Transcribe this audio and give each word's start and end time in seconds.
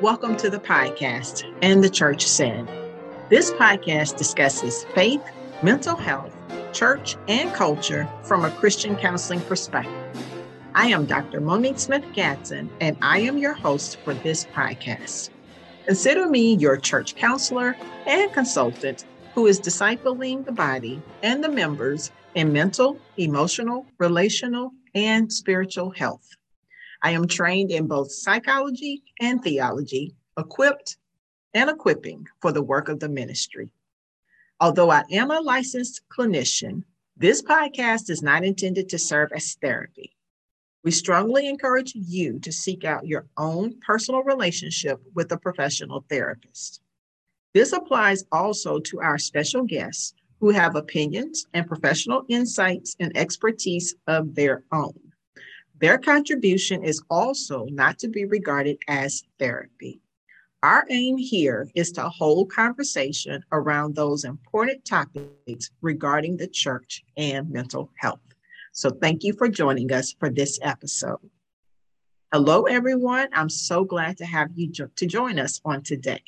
Welcome 0.00 0.36
to 0.36 0.48
the 0.48 0.60
podcast 0.60 1.42
and 1.60 1.82
the 1.82 1.90
church 1.90 2.24
said. 2.24 2.68
This 3.30 3.50
podcast 3.50 4.16
discusses 4.16 4.84
faith, 4.94 5.20
mental 5.60 5.96
health, 5.96 6.32
church, 6.72 7.16
and 7.26 7.52
culture 7.52 8.08
from 8.22 8.44
a 8.44 8.50
Christian 8.52 8.94
counseling 8.94 9.40
perspective. 9.40 9.92
I 10.76 10.86
am 10.86 11.04
Dr. 11.04 11.40
Monique 11.40 11.80
Smith 11.80 12.04
Gadsden, 12.12 12.70
and 12.80 12.96
I 13.02 13.18
am 13.18 13.38
your 13.38 13.54
host 13.54 13.98
for 14.04 14.14
this 14.14 14.44
podcast. 14.44 15.30
Consider 15.84 16.28
me 16.28 16.54
your 16.54 16.76
church 16.76 17.16
counselor 17.16 17.76
and 18.06 18.32
consultant 18.32 19.04
who 19.34 19.48
is 19.48 19.60
discipling 19.60 20.44
the 20.44 20.52
body 20.52 21.02
and 21.24 21.42
the 21.42 21.50
members 21.50 22.12
in 22.36 22.52
mental, 22.52 23.00
emotional, 23.16 23.84
relational, 23.98 24.70
and 24.94 25.32
spiritual 25.32 25.90
health. 25.90 26.36
I 27.02 27.12
am 27.12 27.28
trained 27.28 27.70
in 27.70 27.86
both 27.86 28.10
psychology 28.10 29.02
and 29.20 29.42
theology, 29.42 30.14
equipped 30.36 30.96
and 31.54 31.70
equipping 31.70 32.26
for 32.40 32.52
the 32.52 32.62
work 32.62 32.88
of 32.88 33.00
the 33.00 33.08
ministry. 33.08 33.72
Although 34.60 34.90
I 34.90 35.04
am 35.12 35.30
a 35.30 35.40
licensed 35.40 36.02
clinician, 36.08 36.82
this 37.16 37.42
podcast 37.42 38.10
is 38.10 38.22
not 38.22 38.44
intended 38.44 38.88
to 38.88 38.98
serve 38.98 39.30
as 39.32 39.54
therapy. 39.54 40.16
We 40.84 40.90
strongly 40.90 41.48
encourage 41.48 41.92
you 41.94 42.38
to 42.40 42.52
seek 42.52 42.84
out 42.84 43.06
your 43.06 43.26
own 43.36 43.78
personal 43.80 44.22
relationship 44.22 45.00
with 45.14 45.30
a 45.32 45.36
professional 45.36 46.04
therapist. 46.08 46.80
This 47.54 47.72
applies 47.72 48.24
also 48.30 48.78
to 48.80 49.00
our 49.00 49.18
special 49.18 49.62
guests 49.62 50.14
who 50.40 50.50
have 50.50 50.76
opinions 50.76 51.46
and 51.54 51.66
professional 51.66 52.24
insights 52.28 52.94
and 53.00 53.16
expertise 53.16 53.94
of 54.06 54.34
their 54.34 54.62
own. 54.72 54.94
Their 55.80 55.98
contribution 55.98 56.82
is 56.82 57.02
also 57.08 57.66
not 57.66 57.98
to 58.00 58.08
be 58.08 58.24
regarded 58.24 58.78
as 58.88 59.22
therapy. 59.38 60.00
Our 60.62 60.84
aim 60.90 61.16
here 61.16 61.68
is 61.76 61.92
to 61.92 62.08
hold 62.08 62.50
conversation 62.50 63.44
around 63.52 63.94
those 63.94 64.24
important 64.24 64.84
topics 64.84 65.70
regarding 65.80 66.36
the 66.36 66.48
church 66.48 67.04
and 67.16 67.48
mental 67.48 67.92
health. 67.96 68.20
So, 68.72 68.90
thank 68.90 69.22
you 69.22 69.34
for 69.34 69.48
joining 69.48 69.92
us 69.92 70.12
for 70.18 70.30
this 70.30 70.58
episode. 70.62 71.30
Hello, 72.32 72.64
everyone. 72.64 73.28
I'm 73.32 73.48
so 73.48 73.84
glad 73.84 74.16
to 74.18 74.26
have 74.26 74.50
you 74.54 74.68
jo- 74.70 74.90
to 74.96 75.06
join 75.06 75.38
us 75.38 75.60
on 75.64 75.82
today. 75.82 76.22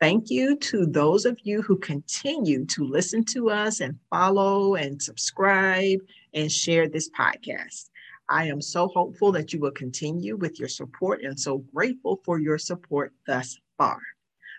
Thank 0.00 0.28
you 0.28 0.56
to 0.56 0.84
those 0.84 1.24
of 1.24 1.38
you 1.44 1.62
who 1.62 1.78
continue 1.78 2.66
to 2.66 2.84
listen 2.84 3.24
to 3.26 3.48
us 3.50 3.80
and 3.80 3.98
follow 4.10 4.74
and 4.74 5.00
subscribe 5.00 6.00
and 6.34 6.50
share 6.50 6.88
this 6.88 7.08
podcast. 7.08 7.90
I 8.28 8.46
am 8.46 8.60
so 8.60 8.88
hopeful 8.88 9.32
that 9.32 9.52
you 9.52 9.60
will 9.60 9.70
continue 9.70 10.36
with 10.36 10.58
your 10.58 10.68
support 10.68 11.22
and 11.22 11.38
so 11.38 11.58
grateful 11.74 12.20
for 12.24 12.38
your 12.38 12.58
support 12.58 13.12
thus 13.26 13.58
far. 13.78 13.98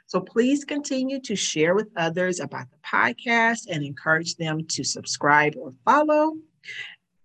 So 0.06 0.22
please 0.22 0.64
continue 0.64 1.20
to 1.22 1.36
share 1.36 1.76
with 1.76 1.90
others 1.98 2.40
about 2.40 2.68
the 2.72 2.78
podcast 2.86 3.68
and 3.70 3.84
encourage 3.84 4.36
them 4.36 4.66
to 4.68 4.84
subscribe 4.84 5.56
or 5.58 5.74
follow. 5.84 6.38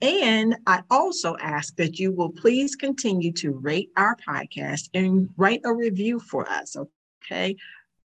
And 0.00 0.56
I 0.66 0.82
also 0.90 1.36
ask 1.40 1.76
that 1.76 2.00
you 2.00 2.10
will 2.10 2.30
please 2.30 2.74
continue 2.74 3.32
to 3.34 3.52
rate 3.52 3.90
our 3.96 4.16
podcast 4.16 4.90
and 4.94 5.28
write 5.36 5.60
a 5.64 5.72
review 5.72 6.18
for 6.18 6.48
us. 6.48 6.76
Okay 7.24 7.56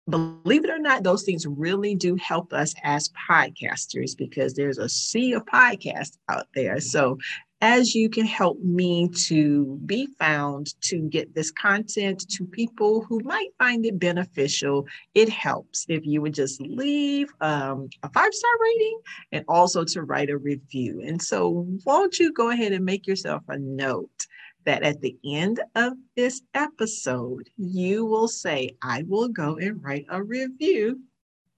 believe 0.09 0.65
it 0.65 0.71
or 0.71 0.79
not, 0.79 1.03
those 1.03 1.25
things 1.25 1.47
really 1.47 1.95
do 1.95 2.17
help 2.17 2.53
us 2.53 2.75
as 2.83 3.11
podcasters 3.29 4.17
because 4.17 4.55
there's 4.55 4.79
a 4.79 4.89
sea 4.89 5.33
of 5.33 5.45
podcasts 5.47 6.17
out 6.29 6.47
there. 6.55 6.81
So, 6.81 7.19
as 7.61 7.95
you 7.95 8.11
can 8.11 8.27
help 8.27 8.61
me 8.61 9.09
to 9.09 9.81
be 9.87 10.07
found 10.19 10.79
to 10.83 10.99
get 11.09 11.35
this 11.35 11.51
content 11.51 12.29
to 12.29 12.45
people 12.45 13.03
who 13.03 13.21
might 13.25 13.49
find 13.59 13.87
it 13.87 13.99
beneficial, 13.99 14.87
it 15.15 15.29
helps 15.29 15.87
if 15.89 16.05
you 16.05 16.21
would 16.21 16.35
just 16.35 16.61
leave 16.61 17.33
um, 17.41 17.89
a 18.03 18.11
five 18.11 18.35
star 18.35 18.51
rating 18.61 19.01
and 19.33 19.45
also 19.49 19.85
to 19.85 20.03
write 20.03 20.29
a 20.29 20.37
review. 20.37 21.03
And 21.05 21.21
so, 21.21 21.67
won't 21.85 22.19
you 22.19 22.33
go 22.33 22.51
ahead 22.51 22.73
and 22.73 22.85
make 22.85 23.07
yourself 23.07 23.43
a 23.49 23.59
note? 23.59 24.27
that 24.67 24.83
at 24.83 25.01
the 25.01 25.17
end 25.25 25.61
of 25.77 25.93
this 26.17 26.43
episode, 26.53 27.49
you 27.57 28.05
will 28.05 28.27
say, 28.27 28.77
I 28.83 29.05
will 29.07 29.29
go 29.29 29.57
and 29.59 29.81
write 29.83 30.07
a 30.11 30.21
review 30.21 31.01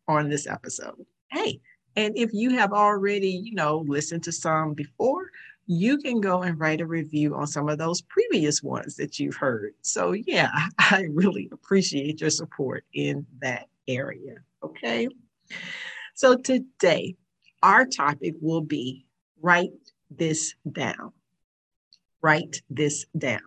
on 0.07 0.29
this 0.29 0.47
episode. 0.47 1.07
Hey, 1.31 1.59
and 1.97 2.17
if 2.17 2.31
you 2.33 2.51
have 2.51 2.73
already, 2.73 3.31
you 3.31 3.55
know, 3.55 3.79
listened 3.89 4.23
to 4.25 4.33
some 4.33 4.75
before, 4.75 5.31
you 5.69 5.99
can 5.99 6.21
go 6.21 6.43
and 6.43 6.59
write 6.59 6.81
a 6.81 6.87
review 6.87 7.37
on 7.37 7.47
some 7.47 7.69
of 7.69 7.79
those 7.79 8.01
previous 8.03 8.63
ones 8.63 8.97
that 8.97 9.21
you've 9.21 9.37
heard. 9.37 9.75
So, 9.83 10.13
yeah, 10.13 10.51
I 10.79 11.07
really 11.11 11.49
appreciate 11.53 12.21
your 12.21 12.31
support 12.31 12.85
in 12.93 13.25
that 13.41 13.69
area. 13.87 14.37
Okay. 14.65 15.09
So, 16.15 16.37
today, 16.37 17.15
our 17.63 17.87
topic 17.87 18.35
will 18.41 18.63
be 18.63 19.07
write 19.41 19.71
this 20.11 20.55
down 20.73 21.13
write 22.23 22.63
this 22.71 23.07
down. 23.17 23.41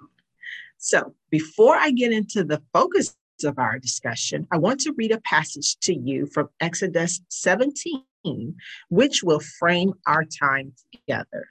So 0.77 1.13
before 1.29 1.75
I 1.75 1.91
get 1.91 2.11
into 2.11 2.43
the 2.43 2.61
focus 2.73 3.15
of 3.43 3.57
our 3.57 3.79
discussion, 3.79 4.47
I 4.51 4.57
want 4.57 4.79
to 4.81 4.93
read 4.93 5.11
a 5.11 5.21
passage 5.21 5.77
to 5.81 5.93
you 5.93 6.27
from 6.27 6.49
Exodus 6.59 7.21
17, 7.29 8.03
which 8.89 9.23
will 9.23 9.39
frame 9.39 9.93
our 10.07 10.23
time 10.25 10.73
together. 10.91 11.47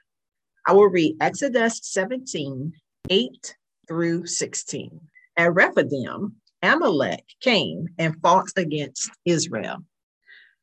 I 0.67 0.73
will 0.73 0.89
read 0.89 1.17
Exodus 1.19 1.79
17, 1.83 2.73
8 3.09 3.55
through 3.87 4.27
16. 4.27 5.01
At 5.37 5.53
Rephidim, 5.53 6.35
Amalek 6.61 7.25
came 7.41 7.87
and 7.97 8.21
fought 8.21 8.51
against 8.55 9.09
Israel. 9.25 9.77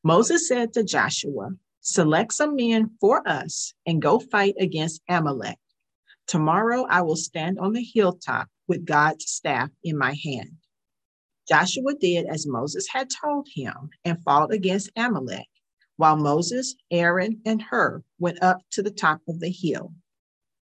Moses 0.03 0.47
said 0.47 0.73
to 0.73 0.83
Joshua, 0.83 1.49
Select 1.81 2.33
some 2.33 2.55
men 2.55 2.91
for 3.01 3.27
us 3.27 3.73
and 3.85 4.01
go 4.01 4.19
fight 4.19 4.55
against 4.59 5.01
Amalek. 5.09 5.57
Tomorrow 6.27 6.85
I 6.89 7.01
will 7.01 7.15
stand 7.15 7.59
on 7.59 7.73
the 7.73 7.83
hilltop 7.83 8.47
with 8.67 8.85
God's 8.85 9.25
staff 9.29 9.69
in 9.83 9.97
my 9.97 10.15
hand. 10.23 10.57
Joshua 11.47 11.95
did 11.99 12.27
as 12.27 12.47
Moses 12.47 12.87
had 12.87 13.09
told 13.09 13.47
him 13.53 13.89
and 14.05 14.23
fought 14.23 14.53
against 14.53 14.91
Amalek, 14.95 15.47
while 15.99 16.15
Moses, 16.15 16.75
Aaron, 16.91 17.41
and 17.45 17.61
Hur 17.61 18.01
went 18.19 18.41
up 18.41 18.61
to 18.71 18.81
the 18.81 18.89
top 18.89 19.19
of 19.27 19.41
the 19.41 19.51
hill. 19.51 19.93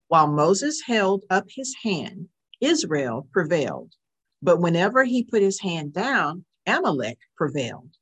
While 0.07 0.29
Moses 0.29 0.83
held 0.83 1.25
up 1.29 1.47
his 1.49 1.75
hand, 1.83 2.29
Israel 2.61 3.27
prevailed. 3.33 3.95
But 4.41 4.61
whenever 4.61 5.03
he 5.03 5.25
put 5.25 5.43
his 5.43 5.59
hand 5.59 5.93
down, 5.93 6.45
Amalek 6.69 7.19
prevailed. 7.37 7.97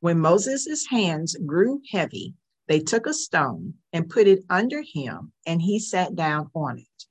When 0.00 0.20
Moses' 0.20 0.86
hands 0.86 1.36
grew 1.44 1.82
heavy, 1.90 2.32
they 2.66 2.80
took 2.80 3.06
a 3.06 3.12
stone 3.12 3.74
and 3.92 4.08
put 4.08 4.26
it 4.26 4.42
under 4.48 4.82
him, 4.82 5.32
and 5.44 5.60
he 5.60 5.78
sat 5.78 6.16
down 6.16 6.48
on 6.54 6.78
it. 6.78 7.04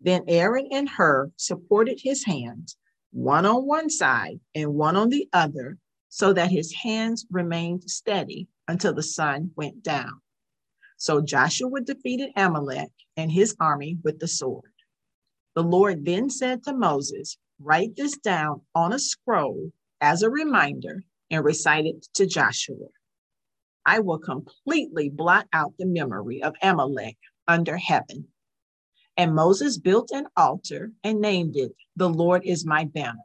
Then 0.00 0.24
Aaron 0.26 0.66
and 0.72 0.88
Hur 0.88 1.30
supported 1.36 2.00
his 2.02 2.24
hands, 2.24 2.76
one 3.12 3.46
on 3.46 3.68
one 3.68 3.88
side 3.88 4.40
and 4.52 4.74
one 4.74 4.96
on 4.96 5.10
the 5.10 5.28
other, 5.32 5.78
so 6.08 6.32
that 6.32 6.50
his 6.50 6.72
hands 6.72 7.24
remained 7.30 7.88
steady 7.88 8.48
until 8.68 8.94
the 8.94 9.02
sun 9.02 9.50
went 9.56 9.82
down. 9.82 10.20
So 10.96 11.20
Joshua 11.20 11.80
defeated 11.80 12.30
Amalek 12.36 12.90
and 13.16 13.30
his 13.30 13.54
army 13.60 13.98
with 14.02 14.18
the 14.18 14.28
sword. 14.28 14.72
The 15.54 15.62
Lord 15.62 16.04
then 16.04 16.30
said 16.30 16.64
to 16.64 16.72
Moses, 16.74 17.36
Write 17.60 17.96
this 17.96 18.16
down 18.18 18.62
on 18.74 18.92
a 18.92 18.98
scroll 18.98 19.72
as 20.00 20.22
a 20.22 20.30
reminder 20.30 21.04
and 21.30 21.44
recite 21.44 21.86
it 21.86 22.06
to 22.14 22.26
Joshua. 22.26 22.88
I 23.86 24.00
will 24.00 24.18
completely 24.18 25.08
blot 25.08 25.46
out 25.52 25.74
the 25.78 25.86
memory 25.86 26.42
of 26.42 26.54
Amalek 26.62 27.16
under 27.46 27.76
heaven. 27.76 28.28
And 29.16 29.34
Moses 29.34 29.78
built 29.78 30.10
an 30.10 30.26
altar 30.36 30.90
and 31.04 31.20
named 31.20 31.56
it, 31.56 31.72
The 31.96 32.08
Lord 32.08 32.42
is 32.44 32.66
my 32.66 32.84
banner. 32.84 33.18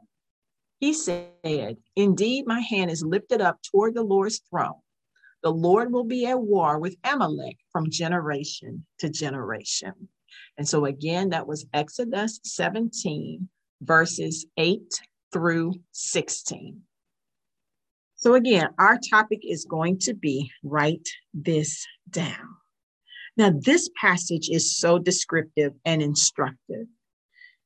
He 0.78 0.92
said, 0.92 1.76
Indeed, 1.96 2.46
my 2.46 2.60
hand 2.60 2.90
is 2.90 3.02
lifted 3.02 3.40
up 3.40 3.60
toward 3.62 3.94
the 3.94 4.02
Lord's 4.02 4.40
throne. 4.50 4.80
The 5.42 5.52
Lord 5.52 5.92
will 5.92 6.04
be 6.04 6.26
at 6.26 6.40
war 6.40 6.78
with 6.78 6.96
Amalek 7.04 7.56
from 7.72 7.90
generation 7.90 8.84
to 8.98 9.08
generation. 9.08 10.08
And 10.58 10.68
so, 10.68 10.84
again, 10.84 11.30
that 11.30 11.46
was 11.46 11.66
Exodus 11.72 12.40
17, 12.44 13.48
verses 13.80 14.46
8 14.56 14.82
through 15.32 15.74
16. 15.92 16.82
So, 18.16 18.34
again, 18.34 18.68
our 18.78 18.98
topic 18.98 19.40
is 19.42 19.64
going 19.64 19.98
to 20.00 20.14
be 20.14 20.50
write 20.62 21.08
this 21.32 21.86
down. 22.10 22.56
Now, 23.36 23.50
this 23.58 23.88
passage 23.98 24.50
is 24.50 24.76
so 24.76 24.98
descriptive 24.98 25.72
and 25.86 26.02
instructive. 26.02 26.86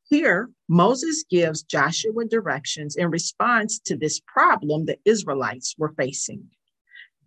Here, 0.05 0.51
Moses 0.69 1.25
gives 1.29 1.65
Joshua 1.65 2.27
directions 2.27 2.95
in 2.95 3.11
response 3.11 3.81
to 3.87 3.97
this 3.97 4.21
problem 4.21 4.85
the 4.85 4.99
Israelites 5.05 5.75
were 5.77 5.95
facing. 5.97 6.51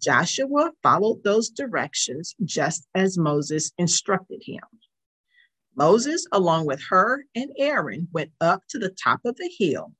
Joshua 0.01 0.71
followed 0.83 1.23
those 1.23 1.49
directions 1.49 2.35
just 2.43 2.87
as 2.95 3.17
Moses 3.17 3.71
instructed 3.77 4.41
him. 4.45 4.63
Moses, 5.75 6.27
along 6.31 6.65
with 6.67 6.81
Hur 6.89 7.23
and 7.35 7.51
Aaron, 7.57 8.07
went 8.11 8.31
up 8.41 8.63
to 8.69 8.79
the 8.79 8.89
top 8.89 9.21
of 9.25 9.35
the 9.37 9.51
hill 9.59 9.93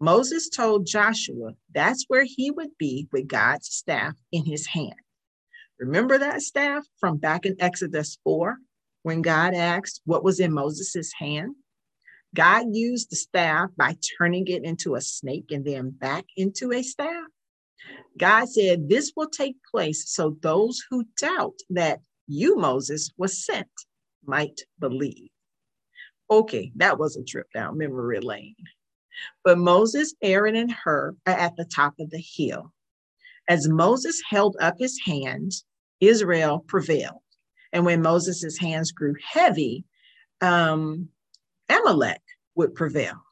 Moses 0.00 0.48
told 0.48 0.86
Joshua 0.86 1.52
that's 1.74 2.04
where 2.08 2.24
he 2.24 2.50
would 2.50 2.76
be 2.78 3.08
with 3.12 3.28
God's 3.28 3.68
staff 3.68 4.14
in 4.32 4.46
his 4.46 4.66
hand. 4.66 4.94
Remember 5.78 6.18
that 6.18 6.42
staff 6.42 6.84
from 6.98 7.18
back 7.18 7.46
in 7.46 7.56
Exodus 7.60 8.18
4 8.24 8.58
when 9.02 9.22
God 9.22 9.54
asked 9.54 10.00
what 10.04 10.24
was 10.24 10.40
in 10.40 10.52
Moses' 10.52 11.12
hand? 11.18 11.54
God 12.34 12.66
used 12.72 13.10
the 13.10 13.16
staff 13.16 13.70
by 13.76 13.96
turning 14.18 14.46
it 14.46 14.64
into 14.64 14.94
a 14.94 15.00
snake 15.00 15.50
and 15.50 15.64
then 15.64 15.90
back 15.90 16.26
into 16.36 16.72
a 16.72 16.82
staff. 16.82 17.29
God 18.18 18.48
said, 18.48 18.88
This 18.88 19.12
will 19.16 19.28
take 19.28 19.56
place 19.70 20.10
so 20.10 20.36
those 20.42 20.82
who 20.90 21.04
doubt 21.20 21.58
that 21.70 22.00
you, 22.26 22.56
Moses, 22.56 23.10
was 23.16 23.44
sent 23.44 23.68
might 24.24 24.60
believe. 24.78 25.30
Okay, 26.30 26.70
that 26.76 26.98
was 26.98 27.16
a 27.16 27.24
trip 27.24 27.46
down 27.52 27.78
memory 27.78 28.20
lane. 28.20 28.54
But 29.42 29.58
Moses, 29.58 30.14
Aaron, 30.22 30.56
and 30.56 30.70
Hur 30.70 31.16
are 31.26 31.32
at 31.32 31.56
the 31.56 31.64
top 31.64 31.94
of 31.98 32.10
the 32.10 32.22
hill. 32.22 32.72
As 33.48 33.68
Moses 33.68 34.22
held 34.28 34.56
up 34.60 34.76
his 34.78 35.00
hands, 35.04 35.64
Israel 36.00 36.64
prevailed. 36.68 37.22
And 37.72 37.84
when 37.84 38.02
Moses' 38.02 38.58
hands 38.58 38.92
grew 38.92 39.14
heavy, 39.24 39.84
um, 40.40 41.08
Amalek 41.68 42.22
would 42.54 42.74
prevail. 42.74 43.22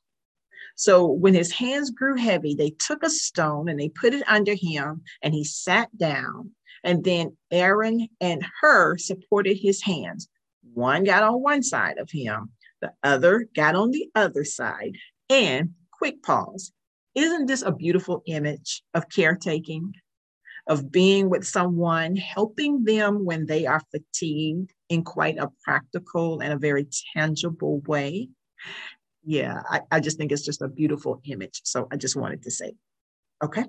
So 0.79 1.07
when 1.07 1.35
his 1.35 1.51
hands 1.51 1.91
grew 1.91 2.15
heavy, 2.15 2.55
they 2.55 2.71
took 2.71 3.03
a 3.03 3.11
stone 3.11 3.69
and 3.69 3.81
they 3.81 3.89
put 3.89 4.15
it 4.15 4.23
under 4.29 4.55
him, 4.55 5.03
and 5.25 5.35
he 5.35 5.43
sat 5.43 5.89
down. 5.99 6.53
And 6.85 7.03
then 7.03 7.37
Aaron 7.51 8.07
and 8.21 8.47
Hur 8.61 8.97
supported 8.97 9.57
his 9.57 9.83
hands. 9.83 10.29
One 10.75 11.03
got 11.03 11.25
on 11.25 11.43
one 11.43 11.65
side 11.65 11.99
of 11.99 12.13
him, 12.13 12.53
the 12.81 12.93
other 13.03 13.49
got 13.57 13.75
on 13.75 13.91
the 13.91 14.09
other 14.15 14.45
side. 14.45 14.95
And 15.29 15.71
quick 15.91 16.23
pause. 16.23 16.71
Isn't 17.17 17.47
this 17.47 17.63
a 17.63 17.73
beautiful 17.73 18.23
image 18.27 18.85
of 18.95 19.09
caretaking? 19.09 19.95
of 20.69 20.93
being 20.93 21.31
with 21.31 21.47
someone, 21.47 22.15
helping 22.15 22.85
them 22.85 23.25
when 23.25 23.47
they 23.47 23.65
are 23.65 23.81
fatigued 23.91 24.71
in 24.91 25.03
quite 25.03 25.39
a 25.39 25.49
practical 25.65 26.41
and 26.41 26.53
a 26.53 26.59
very 26.59 26.87
tangible 27.17 27.81
way. 27.87 28.29
Yeah, 29.29 29.61
I, 29.69 29.83
I 29.91 30.01
just 30.01 30.17
think 30.17 30.33
it's 30.33 30.45
just 30.45 30.63
a 30.63 30.69
beautiful 30.69 31.21
image. 31.27 31.61
So 31.65 31.87
I 31.93 31.97
just 31.97 32.17
wanted 32.17 32.45
to 32.45 32.51
say, 32.51 32.73
okay. 33.45 33.67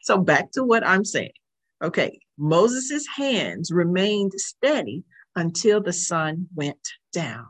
So 0.00 0.16
back 0.16 0.52
to 0.52 0.64
what 0.64 0.86
I'm 0.86 1.04
saying. 1.04 1.34
Okay, 1.84 2.18
Moses' 2.38 3.06
hands 3.14 3.70
remained 3.70 4.32
steady 4.36 5.04
until 5.36 5.82
the 5.82 5.92
sun 5.92 6.46
went 6.54 6.80
down. 7.12 7.44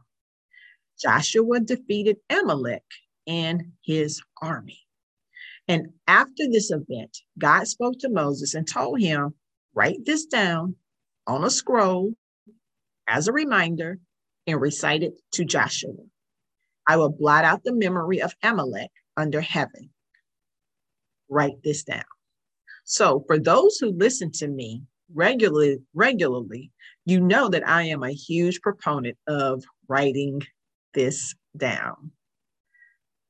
Joshua 1.00 1.60
defeated 1.60 2.16
Amalek 2.28 2.82
and 3.28 3.62
his 3.84 4.20
army. 4.42 4.80
And 5.68 5.90
after 6.08 6.48
this 6.50 6.72
event, 6.72 7.16
God 7.38 7.68
spoke 7.68 7.94
to 8.00 8.08
Moses 8.08 8.54
and 8.54 8.66
told 8.66 9.00
him, 9.00 9.34
Write 9.72 10.04
this 10.04 10.26
down 10.26 10.74
on 11.28 11.44
a 11.44 11.50
scroll 11.50 12.14
as 13.06 13.28
a 13.28 13.32
reminder 13.32 14.00
and 14.48 14.60
recite 14.60 15.04
it 15.04 15.14
to 15.34 15.44
Joshua. 15.44 15.92
I 16.86 16.96
will 16.96 17.10
blot 17.10 17.44
out 17.44 17.64
the 17.64 17.72
memory 17.72 18.20
of 18.20 18.34
Amalek 18.42 18.90
under 19.16 19.40
heaven. 19.40 19.90
Write 21.28 21.62
this 21.62 21.82
down. 21.84 22.04
So, 22.84 23.24
for 23.26 23.38
those 23.38 23.78
who 23.78 23.90
listen 23.90 24.32
to 24.32 24.48
me 24.48 24.82
regularly, 25.14 25.78
regularly, 25.94 26.70
you 27.04 27.20
know 27.20 27.48
that 27.48 27.66
I 27.66 27.84
am 27.84 28.02
a 28.02 28.12
huge 28.12 28.60
proponent 28.60 29.16
of 29.26 29.64
writing 29.88 30.42
this 30.94 31.34
down. 31.56 32.12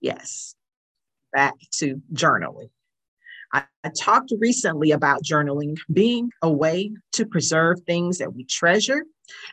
Yes, 0.01 0.55
back 1.33 1.55
to 1.75 2.01
journaling. 2.13 2.71
I, 3.53 3.65
I, 3.85 3.91
talked 3.91 4.33
recently 4.39 4.91
about 4.91 5.23
journaling 5.23 5.77
being 5.93 6.31
a 6.41 6.51
way 6.51 6.93
to 7.13 7.27
preserve 7.27 7.81
things 7.83 8.19
that 8.19 8.35
we 8.35 8.45
treasure. 8.45 9.05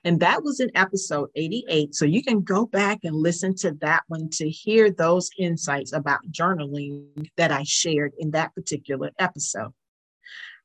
And 0.03 0.19
that 0.19 0.43
was 0.43 0.59
in 0.59 0.71
episode 0.75 1.29
88. 1.35 1.95
So 1.95 2.05
you 2.05 2.23
can 2.23 2.41
go 2.41 2.65
back 2.65 2.99
and 3.03 3.15
listen 3.15 3.55
to 3.55 3.71
that 3.81 4.03
one 4.07 4.29
to 4.33 4.49
hear 4.49 4.91
those 4.91 5.29
insights 5.37 5.93
about 5.93 6.19
journaling 6.31 7.29
that 7.37 7.51
I 7.51 7.63
shared 7.63 8.13
in 8.17 8.31
that 8.31 8.53
particular 8.55 9.11
episode. 9.19 9.73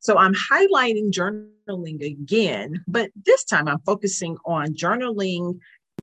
So 0.00 0.18
I'm 0.18 0.34
highlighting 0.34 1.10
journaling 1.10 2.04
again, 2.04 2.84
but 2.86 3.10
this 3.24 3.44
time 3.44 3.68
I'm 3.68 3.80
focusing 3.86 4.36
on 4.44 4.74
journaling 4.74 5.58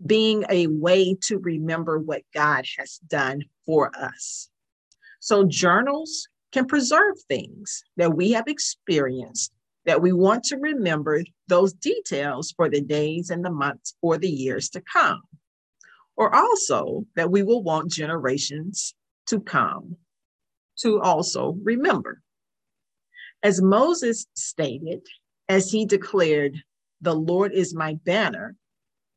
being 0.06 0.44
a 0.50 0.68
way 0.68 1.16
to 1.22 1.38
remember 1.38 2.00
what 2.00 2.24
God 2.34 2.66
has 2.80 2.98
done 3.08 3.44
for 3.66 3.92
us. 3.96 4.50
So 5.20 5.46
journals 5.46 6.28
can 6.52 6.66
preserve 6.66 7.16
things 7.28 7.84
that 7.98 8.16
we 8.16 8.32
have 8.32 8.48
experienced 8.48 9.54
that 9.86 10.02
we 10.02 10.14
want 10.14 10.44
to 10.46 10.58
remember 10.58 11.24
those 11.52 11.74
details 11.74 12.54
for 12.56 12.70
the 12.70 12.80
days 12.80 13.30
and 13.30 13.44
the 13.44 13.52
months 13.52 13.94
or 14.02 14.18
the 14.18 14.30
years 14.30 14.70
to 14.70 14.82
come. 14.82 15.22
Or 16.16 16.34
also 16.34 17.06
that 17.18 17.30
we 17.30 17.44
will 17.44 17.62
want 17.62 17.92
generations 17.92 18.96
to 19.28 19.42
come 19.42 19.98
to 20.80 21.02
also 21.02 21.58
remember. 21.62 22.22
As 23.44 23.62
Moses 23.62 24.28
stated, 24.34 25.02
as 25.50 25.70
he 25.70 25.86
declared, 25.86 26.56
The 27.02 27.16
Lord 27.16 27.52
is 27.52 27.76
my 27.76 27.96
banner, 28.06 28.56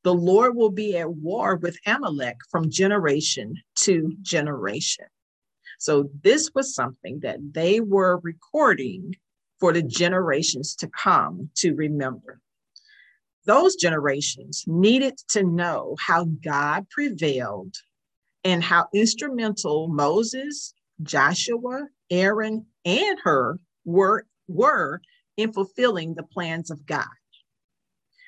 the 0.03 0.15
Lord 0.15 0.57
will 0.57 0.73
be 0.73 0.97
at 0.97 1.15
war 1.15 1.55
with 1.57 1.79
Amalek 1.87 2.39
from 2.51 2.69
generation 2.69 3.55
to 3.77 4.13
generation. 4.23 5.07
So 5.79 6.11
this 6.23 6.51
was 6.53 6.75
something 6.75 7.21
that 7.21 7.39
they 7.53 7.79
were 7.79 8.19
recording 8.25 9.15
for 9.61 9.73
the 9.73 9.83
generations 9.83 10.75
to 10.77 10.89
come 10.89 11.51
to 11.57 11.75
remember. 11.75 12.41
Those 13.47 13.77
generations 13.77 14.65
needed 14.67 15.19
to 15.31 15.45
know 15.45 15.97
how 16.01 16.25
God 16.25 16.89
prevailed 16.89 17.77
and 18.43 18.63
how 18.63 18.89
instrumental 18.95 19.89
Moses, 19.89 20.75
Joshua, 21.03 21.89
Aaron, 22.11 22.67
and 22.85 23.19
Hur 23.23 23.59
were, 23.85 24.27
were 24.49 25.01
in 25.37 25.53
fulfilling 25.53 26.15
the 26.15 26.23
plans 26.23 26.71
of 26.71 26.87
God. 26.87 27.05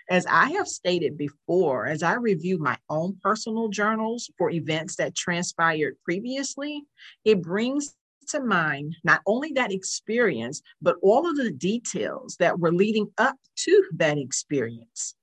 As 0.08 0.24
I 0.26 0.50
have 0.52 0.68
stated 0.68 1.18
before, 1.18 1.86
as 1.86 2.02
I 2.02 2.14
review 2.14 2.58
my 2.58 2.78
own 2.88 3.18
personal 3.22 3.68
journals 3.68 4.30
for 4.38 4.50
events 4.50 4.96
that 4.96 5.16
transpired 5.16 5.96
previously, 6.04 6.84
it 7.24 7.42
brings 7.42 7.94
to 8.28 8.42
mind 8.42 8.96
not 9.04 9.20
only 9.26 9.52
that 9.52 9.72
experience, 9.72 10.62
but 10.80 10.96
all 11.02 11.28
of 11.28 11.36
the 11.36 11.50
details 11.50 12.36
that 12.38 12.58
were 12.58 12.72
leading 12.72 13.10
up 13.18 13.36
to 13.56 13.84
that 13.96 14.18
experience. 14.18 15.14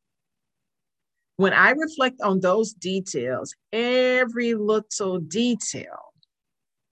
When 1.38 1.54
I 1.54 1.72
reflect 1.72 2.22
on 2.22 2.40
those 2.40 2.74
details, 2.74 3.56
every 3.72 4.54
little 4.54 5.20
detail, 5.20 6.14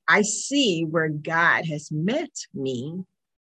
I 0.07 0.23
see 0.23 0.83
where 0.83 1.09
God 1.09 1.65
has 1.65 1.91
met 1.91 2.31
me 2.53 3.03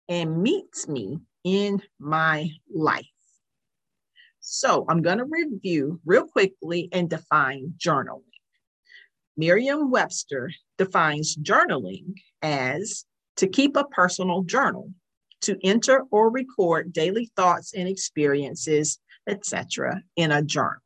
and 0.08 0.42
meets 0.42 0.86
me 0.86 1.18
in 1.44 1.82
my 1.98 2.50
life. 2.72 3.06
So 4.40 4.84
I'm 4.88 5.02
going 5.02 5.18
to 5.18 5.24
review 5.24 6.00
real 6.04 6.26
quickly 6.26 6.88
and 6.92 7.08
define 7.08 7.74
journaling. 7.78 8.31
Merriam 9.36 9.90
Webster 9.90 10.50
defines 10.78 11.36
journaling 11.36 12.14
as 12.42 13.04
to 13.36 13.48
keep 13.48 13.76
a 13.76 13.84
personal 13.84 14.42
journal, 14.42 14.92
to 15.42 15.58
enter 15.64 16.04
or 16.10 16.30
record 16.30 16.92
daily 16.92 17.30
thoughts 17.34 17.72
and 17.74 17.88
experiences, 17.88 18.98
etc., 19.26 20.02
in 20.16 20.30
a 20.30 20.42
journal. 20.42 20.80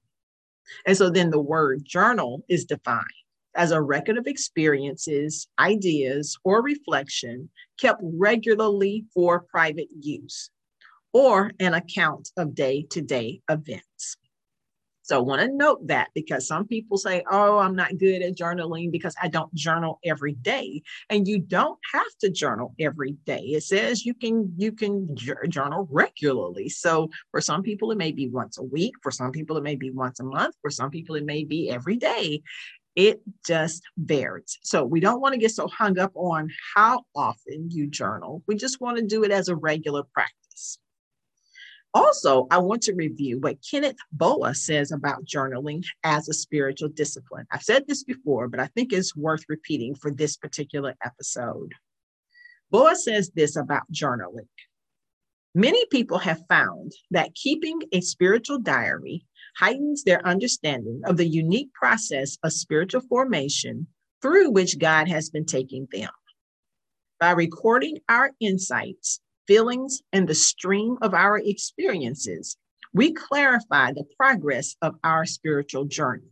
And 0.86 0.96
so 0.96 1.10
then 1.10 1.30
the 1.30 1.40
word 1.40 1.82
journal 1.84 2.44
is 2.48 2.64
defined 2.64 3.04
as 3.56 3.72
a 3.72 3.80
record 3.80 4.18
of 4.18 4.26
experiences, 4.26 5.48
ideas, 5.58 6.38
or 6.44 6.62
reflection 6.62 7.48
kept 7.78 8.00
regularly 8.02 9.06
for 9.12 9.40
private 9.40 9.88
use 9.98 10.50
or 11.12 11.50
an 11.58 11.74
account 11.74 12.30
of 12.36 12.54
day 12.54 12.86
to 12.90 13.00
day 13.00 13.40
events. 13.48 14.16
So 15.06 15.18
I 15.18 15.20
want 15.20 15.40
to 15.40 15.56
note 15.56 15.86
that 15.86 16.08
because 16.16 16.48
some 16.48 16.66
people 16.66 16.98
say, 16.98 17.22
oh, 17.30 17.58
I'm 17.58 17.76
not 17.76 17.96
good 17.96 18.22
at 18.22 18.36
journaling 18.36 18.90
because 18.90 19.14
I 19.22 19.28
don't 19.28 19.54
journal 19.54 20.00
every 20.04 20.32
day. 20.32 20.82
And 21.10 21.28
you 21.28 21.38
don't 21.38 21.78
have 21.92 22.10
to 22.22 22.28
journal 22.28 22.74
every 22.80 23.12
day. 23.24 23.38
It 23.38 23.62
says 23.62 24.04
you 24.04 24.14
can 24.14 24.52
you 24.56 24.72
can 24.72 25.14
journal 25.48 25.86
regularly. 25.92 26.68
So 26.68 27.08
for 27.30 27.40
some 27.40 27.62
people 27.62 27.92
it 27.92 27.98
may 27.98 28.10
be 28.10 28.28
once 28.28 28.58
a 28.58 28.64
week, 28.64 28.94
for 29.00 29.12
some 29.12 29.30
people 29.30 29.56
it 29.56 29.62
may 29.62 29.76
be 29.76 29.92
once 29.92 30.18
a 30.18 30.24
month, 30.24 30.56
for 30.60 30.70
some 30.70 30.90
people 30.90 31.14
it 31.14 31.24
may 31.24 31.44
be 31.44 31.70
every 31.70 31.98
day. 31.98 32.42
It 32.96 33.20
just 33.46 33.84
varies. 33.96 34.58
So 34.64 34.84
we 34.84 34.98
don't 34.98 35.20
want 35.20 35.34
to 35.34 35.38
get 35.38 35.52
so 35.52 35.68
hung 35.68 36.00
up 36.00 36.10
on 36.16 36.50
how 36.74 37.04
often 37.14 37.70
you 37.70 37.86
journal. 37.86 38.42
We 38.48 38.56
just 38.56 38.80
want 38.80 38.96
to 38.96 39.04
do 39.04 39.22
it 39.22 39.30
as 39.30 39.46
a 39.46 39.54
regular 39.54 40.02
practice. 40.12 40.80
Also, 41.96 42.46
I 42.50 42.58
want 42.58 42.82
to 42.82 42.94
review 42.94 43.38
what 43.40 43.64
Kenneth 43.68 43.96
Boa 44.12 44.54
says 44.54 44.92
about 44.92 45.24
journaling 45.24 45.82
as 46.04 46.28
a 46.28 46.34
spiritual 46.34 46.90
discipline. 46.90 47.46
I've 47.50 47.62
said 47.62 47.84
this 47.88 48.04
before, 48.04 48.48
but 48.48 48.60
I 48.60 48.66
think 48.66 48.92
it's 48.92 49.16
worth 49.16 49.44
repeating 49.48 49.94
for 49.94 50.10
this 50.10 50.36
particular 50.36 50.94
episode. 51.02 51.72
Boa 52.70 52.96
says 52.96 53.30
this 53.34 53.56
about 53.56 53.90
journaling. 53.90 54.50
Many 55.54 55.86
people 55.86 56.18
have 56.18 56.42
found 56.50 56.92
that 57.12 57.34
keeping 57.34 57.80
a 57.92 58.02
spiritual 58.02 58.58
diary 58.58 59.24
heightens 59.56 60.04
their 60.04 60.20
understanding 60.26 61.00
of 61.06 61.16
the 61.16 61.26
unique 61.26 61.72
process 61.72 62.36
of 62.42 62.52
spiritual 62.52 63.00
formation 63.08 63.86
through 64.20 64.50
which 64.50 64.78
God 64.78 65.08
has 65.08 65.30
been 65.30 65.46
taking 65.46 65.88
them. 65.90 66.10
By 67.18 67.30
recording 67.30 68.00
our 68.06 68.32
insights, 68.38 69.22
feelings, 69.46 70.02
and 70.12 70.28
the 70.28 70.34
stream 70.34 70.98
of 71.02 71.14
our 71.14 71.38
experiences, 71.38 72.56
we 72.92 73.12
clarify 73.12 73.92
the 73.92 74.06
progress 74.16 74.76
of 74.82 74.94
our 75.04 75.26
spiritual 75.26 75.84
journey. 75.84 76.30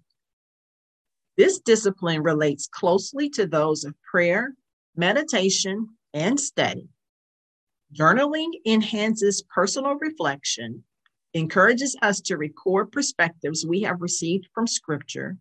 This 1.36 1.58
discipline 1.58 2.22
relates 2.22 2.68
closely 2.68 3.28
to 3.30 3.46
those 3.46 3.84
of 3.84 3.94
prayer, 4.02 4.54
meditation, 4.96 5.88
and 6.12 6.38
study. 6.38 6.88
Journaling 7.92 8.50
enhances 8.66 9.42
personal 9.54 9.96
reflection, 9.96 10.84
encourages 11.34 11.96
us 12.02 12.20
to 12.22 12.36
record 12.36 12.92
perspectives 12.92 13.66
we 13.66 13.82
have 13.82 14.00
received 14.00 14.48
from 14.54 14.66
Scripture, 14.66 15.36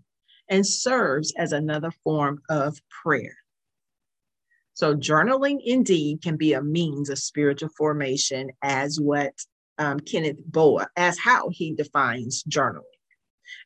and 0.50 0.66
serves 0.66 1.34
as 1.38 1.52
another 1.52 1.92
form 2.04 2.42
of 2.50 2.82
prayer. 3.04 3.38
So, 4.76 4.96
journaling 4.96 5.60
indeed 5.64 6.22
can 6.22 6.36
be 6.36 6.54
a 6.54 6.62
means 6.62 7.10
of 7.10 7.20
spiritual 7.20 7.70
formation, 7.78 8.52
as 8.64 9.00
what 9.00 9.34
um, 9.78 10.00
Kenneth 10.00 10.38
Boa, 10.46 10.88
as 10.98 11.18
how 11.20 11.50
he 11.50 11.74
defines 11.74 12.44
journaling. 12.44 12.82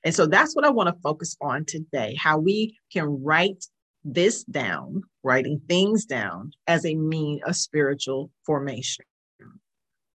And 0.04 0.14
so 0.14 0.26
that's 0.26 0.56
what 0.56 0.66
I 0.66 0.70
want 0.70 0.94
to 0.94 1.02
focus 1.02 1.36
on 1.42 1.66
today 1.66 2.16
how 2.16 2.38
we 2.40 2.78
can 2.92 3.24
write 3.24 3.66
this 4.04 4.44
down, 4.44 5.04
writing 5.24 5.62
things 5.68 6.06
down 6.06 6.52
as 6.66 6.86
a 6.86 6.96
mean 6.96 7.42
of 7.46 7.56
spiritual 7.56 8.32
formation. 8.46 9.06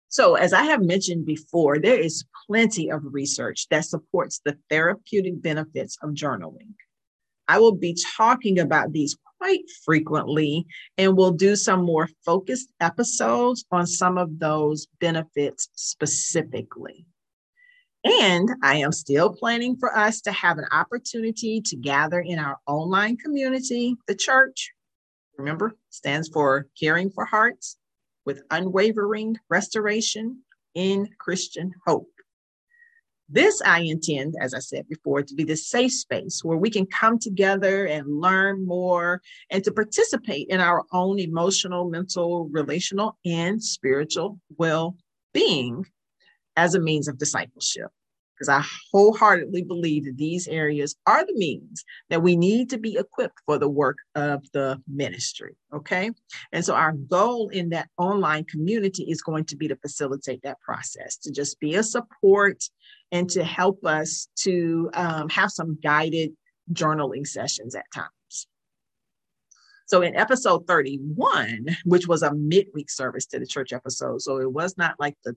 So, 0.09 0.35
as 0.35 0.51
I 0.51 0.63
have 0.63 0.81
mentioned 0.81 1.25
before, 1.25 1.79
there 1.79 1.97
is 1.97 2.25
plenty 2.47 2.91
of 2.91 3.01
research 3.03 3.67
that 3.69 3.85
supports 3.85 4.41
the 4.43 4.57
therapeutic 4.69 5.41
benefits 5.41 5.97
of 6.03 6.11
journaling. 6.11 6.73
I 7.47 7.59
will 7.59 7.75
be 7.75 7.95
talking 8.17 8.59
about 8.59 8.91
these 8.91 9.15
quite 9.41 9.67
frequently, 9.83 10.67
and 10.99 11.17
we'll 11.17 11.31
do 11.31 11.55
some 11.55 11.83
more 11.83 12.07
focused 12.23 12.71
episodes 12.79 13.65
on 13.71 13.87
some 13.87 14.15
of 14.19 14.37
those 14.37 14.85
benefits 14.99 15.67
specifically. 15.73 17.07
And 18.03 18.47
I 18.61 18.75
am 18.75 18.91
still 18.91 19.33
planning 19.33 19.77
for 19.77 19.97
us 19.97 20.21
to 20.21 20.31
have 20.31 20.59
an 20.59 20.65
opportunity 20.71 21.59
to 21.61 21.75
gather 21.75 22.19
in 22.19 22.37
our 22.37 22.57
online 22.67 23.17
community, 23.17 23.95
the 24.07 24.13
church. 24.13 24.73
Remember, 25.39 25.75
stands 25.89 26.29
for 26.29 26.67
Caring 26.79 27.09
for 27.09 27.25
Hearts 27.25 27.77
with 28.27 28.43
Unwavering 28.51 29.37
Restoration 29.49 30.43
in 30.75 31.09
Christian 31.17 31.73
Hope. 31.87 32.11
This 33.33 33.61
I 33.65 33.79
intend, 33.81 34.35
as 34.41 34.53
I 34.53 34.59
said 34.59 34.89
before, 34.89 35.23
to 35.23 35.33
be 35.33 35.45
the 35.45 35.55
safe 35.55 35.93
space 35.93 36.43
where 36.43 36.57
we 36.57 36.69
can 36.69 36.85
come 36.85 37.17
together 37.17 37.85
and 37.85 38.19
learn 38.19 38.65
more 38.65 39.21
and 39.49 39.63
to 39.63 39.71
participate 39.71 40.49
in 40.49 40.59
our 40.59 40.83
own 40.91 41.17
emotional, 41.17 41.89
mental, 41.89 42.49
relational, 42.49 43.17
and 43.25 43.63
spiritual 43.63 44.37
well 44.57 44.97
being 45.33 45.85
as 46.57 46.75
a 46.75 46.79
means 46.81 47.07
of 47.07 47.17
discipleship 47.17 47.89
because 48.41 48.49
I 48.49 48.65
wholeheartedly 48.91 49.61
believe 49.61 50.05
that 50.05 50.17
these 50.17 50.47
areas 50.47 50.95
are 51.05 51.23
the 51.23 51.35
means 51.35 51.85
that 52.09 52.23
we 52.23 52.35
need 52.35 52.71
to 52.71 52.79
be 52.79 52.97
equipped 52.97 53.39
for 53.45 53.59
the 53.59 53.69
work 53.69 53.97
of 54.15 54.43
the 54.51 54.81
ministry. 54.87 55.55
Okay. 55.71 56.09
And 56.51 56.65
so 56.65 56.73
our 56.73 56.93
goal 56.93 57.49
in 57.49 57.69
that 57.69 57.89
online 57.99 58.45
community 58.45 59.03
is 59.03 59.21
going 59.21 59.45
to 59.45 59.55
be 59.55 59.67
to 59.67 59.75
facilitate 59.75 60.41
that 60.41 60.59
process, 60.59 61.17
to 61.17 61.31
just 61.31 61.59
be 61.59 61.75
a 61.75 61.83
support 61.83 62.63
and 63.11 63.29
to 63.29 63.43
help 63.43 63.85
us 63.85 64.27
to 64.37 64.89
um, 64.93 65.29
have 65.29 65.51
some 65.51 65.77
guided 65.83 66.31
journaling 66.71 67.27
sessions 67.27 67.75
at 67.75 67.85
times. 67.93 68.47
So 69.87 70.01
in 70.01 70.15
episode 70.15 70.65
31, 70.67 71.65
which 71.83 72.07
was 72.07 72.23
a 72.23 72.33
midweek 72.33 72.89
service 72.89 73.25
to 73.27 73.39
the 73.39 73.45
church 73.45 73.73
episode, 73.73 74.21
so 74.21 74.37
it 74.37 74.51
was 74.51 74.77
not 74.77 74.95
like 74.99 75.17
the 75.25 75.35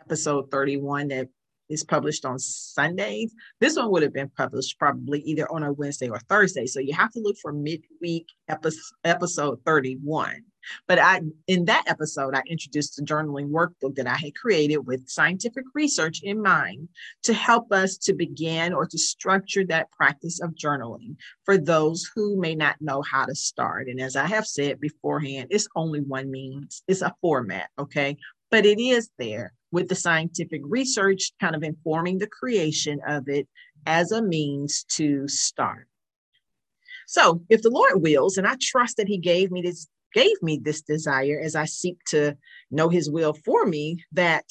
episode 0.00 0.50
31 0.50 1.08
that 1.08 1.28
is 1.68 1.82
published 1.82 2.24
on 2.24 2.38
Sundays. 2.38 3.34
This 3.60 3.76
one 3.76 3.90
would 3.90 4.02
have 4.02 4.12
been 4.12 4.30
published 4.36 4.78
probably 4.78 5.20
either 5.20 5.50
on 5.50 5.62
a 5.62 5.72
Wednesday 5.72 6.08
or 6.08 6.18
Thursday. 6.28 6.66
So 6.66 6.80
you 6.80 6.94
have 6.94 7.10
to 7.12 7.20
look 7.20 7.36
for 7.40 7.52
midweek 7.52 8.26
episode, 8.48 8.94
episode 9.04 9.60
31. 9.64 10.44
But 10.86 10.98
I 10.98 11.20
in 11.46 11.64
that 11.66 11.84
episode, 11.86 12.34
I 12.34 12.42
introduced 12.48 12.96
the 12.96 13.02
journaling 13.02 13.50
workbook 13.50 13.96
that 13.96 14.06
I 14.06 14.16
had 14.16 14.34
created 14.34 14.78
with 14.78 15.08
scientific 15.08 15.64
research 15.74 16.20
in 16.22 16.42
mind 16.42 16.88
to 17.24 17.32
help 17.32 17.72
us 17.72 17.96
to 17.98 18.14
begin 18.14 18.72
or 18.72 18.86
to 18.86 18.98
structure 18.98 19.64
that 19.66 19.90
practice 19.92 20.40
of 20.40 20.54
journaling 20.54 21.16
for 21.44 21.58
those 21.58 22.10
who 22.14 22.40
may 22.40 22.54
not 22.54 22.80
know 22.80 23.02
how 23.02 23.24
to 23.24 23.34
start. 23.34 23.88
And 23.88 24.00
as 24.00 24.16
I 24.16 24.26
have 24.26 24.46
said 24.46 24.80
beforehand, 24.80 25.48
it's 25.50 25.68
only 25.76 26.00
one 26.00 26.30
means, 26.30 26.82
it's 26.88 27.02
a 27.02 27.14
format, 27.20 27.70
okay? 27.78 28.16
But 28.50 28.66
it 28.66 28.80
is 28.80 29.10
there 29.18 29.52
with 29.72 29.88
the 29.88 29.94
scientific 29.94 30.62
research 30.64 31.32
kind 31.40 31.54
of 31.54 31.62
informing 31.62 32.18
the 32.18 32.28
creation 32.28 33.00
of 33.06 33.28
it 33.28 33.48
as 33.86 34.12
a 34.12 34.22
means 34.22 34.84
to 34.84 35.28
start. 35.28 35.88
So, 37.06 37.42
if 37.48 37.62
the 37.62 37.70
Lord 37.70 38.02
wills, 38.02 38.36
and 38.36 38.46
I 38.46 38.56
trust 38.60 38.96
that 38.96 39.08
He 39.08 39.18
gave 39.18 39.52
me 39.52 39.62
this 39.62 39.86
gave 40.16 40.42
me 40.42 40.58
this 40.60 40.80
desire 40.80 41.38
as 41.44 41.54
I 41.54 41.66
seek 41.66 41.98
to 42.06 42.36
know 42.70 42.88
His 42.88 43.10
will 43.10 43.34
for 43.44 43.66
me, 43.66 44.04
that 44.12 44.46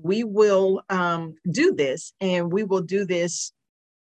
we 0.00 0.22
will 0.22 0.82
um, 0.88 1.34
do 1.50 1.74
this, 1.74 2.12
and 2.20 2.52
we 2.52 2.62
will 2.62 2.82
do 2.82 3.04
this 3.04 3.52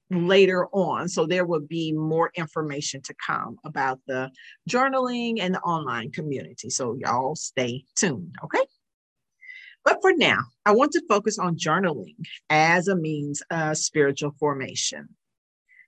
later 0.10 0.68
on. 0.72 1.08
So 1.08 1.26
there 1.26 1.46
will 1.46 1.66
be 1.80 1.92
more 1.92 2.32
information 2.36 3.02
to 3.04 3.14
come 3.26 3.58
about 3.64 4.00
the 4.08 4.32
journaling 4.70 5.38
and 5.40 5.54
the 5.56 5.62
online 5.62 6.12
community. 6.12 6.70
So 6.70 6.96
y'all 7.00 7.36
stay 7.36 7.86
tuned. 7.96 8.36
Okay. 8.44 8.66
But 9.86 10.00
for 10.02 10.14
now, 10.16 10.40
I 10.66 10.72
want 10.72 10.94
to 10.94 11.04
focus 11.10 11.38
on 11.38 11.58
journaling 11.58 12.16
as 12.50 12.88
a 12.88 12.96
means 12.96 13.44
of 13.52 13.78
spiritual 13.78 14.34
formation, 14.40 15.10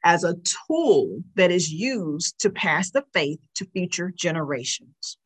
as 0.06 0.24
a 0.24 0.36
tool 0.68 1.24
that 1.36 1.52
is 1.52 1.72
used 1.72 2.40
to 2.40 2.50
pass 2.52 2.92
the 2.92 3.04
faith 3.12 3.40
to 3.56 3.66
future 3.74 4.14
generations. 4.16 5.18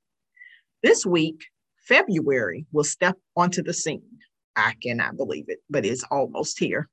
This 0.81 1.05
week, 1.05 1.43
February 1.87 2.65
will 2.71 2.85
step 2.85 3.17
onto 3.35 3.61
the 3.61 3.73
scene. 3.73 4.19
I 4.55 4.73
cannot 4.81 5.17
believe 5.17 5.45
it, 5.49 5.59
but 5.69 5.85
it's 5.85 6.03
almost 6.09 6.57
here. 6.57 6.87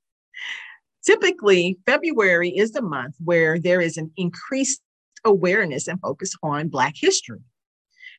Typically, 1.05 1.77
February 1.85 2.49
is 2.49 2.73
the 2.73 2.81
month 2.81 3.15
where 3.23 3.57
there 3.57 3.79
is 3.79 3.95
an 3.95 4.11
increased 4.17 4.81
awareness 5.23 5.87
and 5.87 5.99
focus 6.01 6.33
on 6.43 6.67
Black 6.67 6.93
history. 6.97 7.39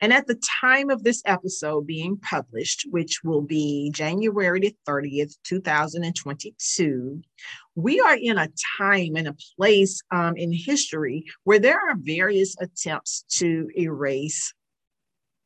And 0.00 0.12
at 0.12 0.26
the 0.26 0.40
time 0.60 0.90
of 0.90 1.02
this 1.02 1.22
episode 1.26 1.86
being 1.86 2.18
published, 2.18 2.86
which 2.90 3.20
will 3.24 3.42
be 3.42 3.90
January 3.92 4.60
the 4.60 4.76
30th, 4.88 5.34
2022, 5.44 7.20
we 7.74 8.00
are 8.00 8.16
in 8.16 8.38
a 8.38 8.48
time 8.78 9.16
and 9.16 9.28
a 9.28 9.36
place 9.56 10.00
um, 10.10 10.36
in 10.36 10.52
history 10.52 11.24
where 11.44 11.58
there 11.58 11.78
are 11.78 11.96
various 11.96 12.56
attempts 12.60 13.24
to 13.30 13.68
erase 13.76 14.54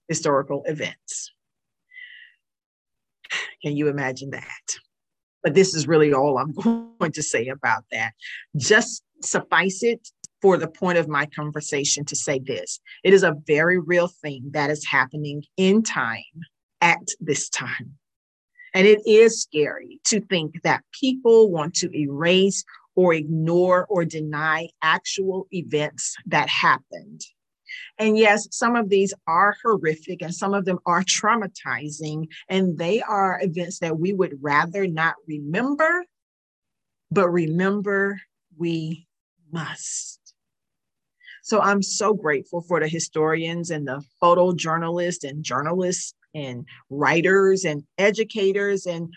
historical 0.09 0.63
events. 0.67 1.33
Can 3.63 3.77
you 3.77 3.89
imagine 3.89 4.31
that? 4.31 4.77
But 5.43 5.55
this 5.55 5.75
is 5.75 5.89
really 5.89 6.13
all 6.13 6.39
I'm 6.39 6.53
going 6.99 7.13
to 7.13 7.23
say 7.23 7.49
about 7.49 7.85
that. 7.91 8.13
Just 8.57 9.03
suffice 9.23 9.83
it 9.83 10.09
for 10.43 10.59
the 10.59 10.69
point 10.69 10.99
of 10.99 11.09
my 11.09 11.25
conversation 11.25 12.05
to 12.05 12.17
say 12.17 12.39
this 12.41 12.81
it 13.05 13.15
is 13.15 13.23
a 13.23 13.37
very 13.47 13.79
real 13.79 14.09
thing 14.09 14.51
that 14.51 14.69
is 14.69 14.85
happening 14.85 15.45
in 15.57 15.83
time 15.83 16.43
at 16.81 16.99
this 17.21 17.49
time. 17.49 17.95
And 18.75 18.87
it 18.87 19.01
is 19.07 19.41
scary 19.41 20.01
to 20.07 20.21
think 20.21 20.63
that 20.65 20.83
people 20.99 21.51
want 21.51 21.75
to 21.77 21.97
erase 21.97 22.65
or 22.95 23.15
ignore 23.15 23.87
or 23.87 24.05
deny 24.05 24.69
actual 24.83 25.47
events 25.53 26.17
that 26.27 26.49
happened. 26.49 27.23
And 27.99 28.19
yes, 28.19 28.49
some 28.51 28.77
of 28.77 28.89
these 28.89 29.15
are 29.27 29.57
horrific 29.63 30.23
and 30.23 30.35
some 30.35 30.53
of 30.53 30.65
them 30.65 30.79
are 30.85 31.03
traumatizing, 31.03 32.29
and 32.49 32.77
they 32.77 33.01
are 33.01 33.41
events 33.43 33.79
that 33.79 33.99
we 33.99 34.13
would 34.13 34.39
rather 34.41 34.87
not 34.87 35.15
remember, 35.27 36.05
but 37.11 37.29
remember 37.31 38.21
we 38.59 39.07
must. 39.51 40.22
So 41.53 41.61
I'm 41.61 41.83
so 41.83 42.15
grateful 42.15 42.63
for 42.63 42.81
the 42.81 42.89
historians 42.89 43.71
and 43.71 43.87
the 43.87 44.03
photojournalists 44.23 45.23
and 45.23 45.45
journalists 45.45 46.15
and 46.35 46.65
writers 46.89 47.67
and 47.67 47.83
educators 47.99 48.87
and 48.87 49.13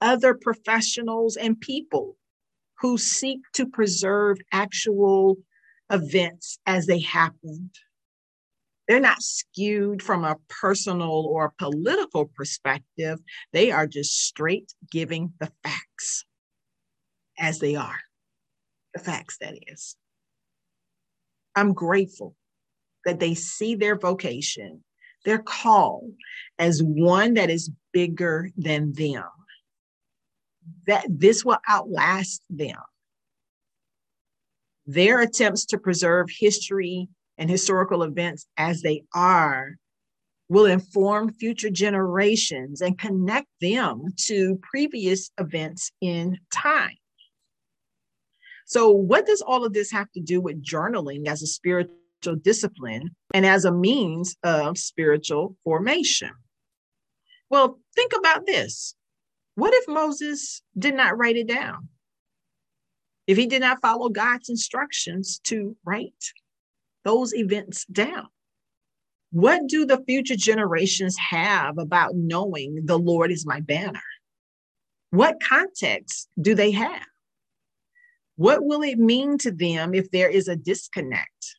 other 0.00 0.32
professionals 0.32 1.36
and 1.36 1.60
people 1.60 2.16
who 2.80 2.96
seek 2.96 3.40
to 3.52 3.66
preserve 3.66 4.38
actual 4.50 5.36
events 5.90 6.58
as 6.64 6.86
they 6.86 7.00
happened. 7.00 7.74
They're 8.88 8.98
not 8.98 9.20
skewed 9.20 10.02
from 10.02 10.24
a 10.24 10.38
personal 10.48 11.26
or 11.28 11.52
political 11.58 12.30
perspective. 12.34 13.18
They 13.52 13.72
are 13.72 13.86
just 13.86 14.24
straight 14.24 14.72
giving 14.90 15.34
the 15.38 15.52
facts 15.62 16.24
as 17.38 17.58
they 17.58 17.76
are. 17.76 18.00
The 18.94 19.00
facts, 19.00 19.36
that 19.42 19.58
is. 19.66 19.96
I'm 21.56 21.72
grateful 21.72 22.34
that 23.04 23.20
they 23.20 23.34
see 23.34 23.74
their 23.74 23.96
vocation, 23.96 24.82
their 25.24 25.38
call, 25.38 26.10
as 26.58 26.82
one 26.82 27.34
that 27.34 27.50
is 27.50 27.70
bigger 27.92 28.50
than 28.56 28.92
them. 28.92 29.24
That 30.86 31.04
this 31.08 31.44
will 31.44 31.58
outlast 31.68 32.42
them. 32.48 32.80
Their 34.86 35.20
attempts 35.20 35.66
to 35.66 35.78
preserve 35.78 36.28
history 36.30 37.08
and 37.38 37.50
historical 37.50 38.02
events 38.02 38.46
as 38.56 38.82
they 38.82 39.04
are 39.14 39.76
will 40.48 40.66
inform 40.66 41.32
future 41.32 41.70
generations 41.70 42.80
and 42.80 42.98
connect 42.98 43.48
them 43.60 44.04
to 44.26 44.58
previous 44.62 45.30
events 45.38 45.90
in 46.00 46.38
time. 46.50 46.96
So, 48.64 48.90
what 48.90 49.26
does 49.26 49.42
all 49.42 49.64
of 49.64 49.72
this 49.72 49.90
have 49.92 50.10
to 50.12 50.20
do 50.20 50.40
with 50.40 50.64
journaling 50.64 51.26
as 51.26 51.42
a 51.42 51.46
spiritual 51.46 52.36
discipline 52.42 53.14
and 53.34 53.44
as 53.44 53.64
a 53.64 53.72
means 53.72 54.36
of 54.42 54.78
spiritual 54.78 55.56
formation? 55.64 56.30
Well, 57.50 57.78
think 57.94 58.12
about 58.16 58.46
this. 58.46 58.94
What 59.54 59.74
if 59.74 59.86
Moses 59.86 60.62
did 60.76 60.94
not 60.94 61.16
write 61.18 61.36
it 61.36 61.46
down? 61.46 61.88
If 63.26 63.36
he 63.36 63.46
did 63.46 63.60
not 63.60 63.80
follow 63.80 64.08
God's 64.08 64.48
instructions 64.48 65.40
to 65.44 65.76
write 65.84 66.12
those 67.04 67.34
events 67.34 67.84
down? 67.86 68.28
What 69.30 69.66
do 69.66 69.84
the 69.84 70.02
future 70.06 70.36
generations 70.36 71.16
have 71.18 71.78
about 71.78 72.14
knowing 72.14 72.80
the 72.84 72.98
Lord 72.98 73.30
is 73.30 73.46
my 73.46 73.60
banner? 73.60 74.02
What 75.10 75.40
context 75.40 76.28
do 76.40 76.54
they 76.54 76.70
have? 76.72 77.04
What 78.36 78.64
will 78.64 78.82
it 78.82 78.98
mean 78.98 79.38
to 79.38 79.52
them 79.52 79.94
if 79.94 80.10
there 80.10 80.28
is 80.28 80.48
a 80.48 80.56
disconnect 80.56 81.56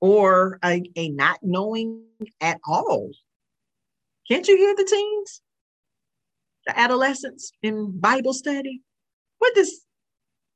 or 0.00 0.58
a, 0.64 0.82
a 0.96 1.08
not 1.10 1.38
knowing 1.42 2.02
at 2.40 2.60
all? 2.66 3.10
Can't 4.28 4.46
you 4.46 4.56
hear 4.56 4.74
the 4.74 4.84
teens? 4.84 5.40
The 6.66 6.78
adolescents 6.78 7.52
in 7.62 7.98
Bible 7.98 8.34
study? 8.34 8.82
What 9.38 9.54
does 9.54 9.84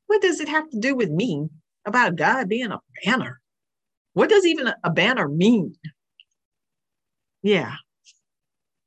what 0.06 0.20
does 0.20 0.40
it 0.40 0.48
have 0.48 0.68
to 0.70 0.78
do 0.78 0.96
with 0.96 1.08
me 1.08 1.48
about 1.86 2.16
God 2.16 2.48
being 2.48 2.72
a 2.72 2.80
banner? 3.04 3.40
What 4.12 4.28
does 4.28 4.44
even 4.44 4.66
a, 4.66 4.76
a 4.82 4.90
banner 4.90 5.28
mean? 5.28 5.76
Yeah. 7.42 7.74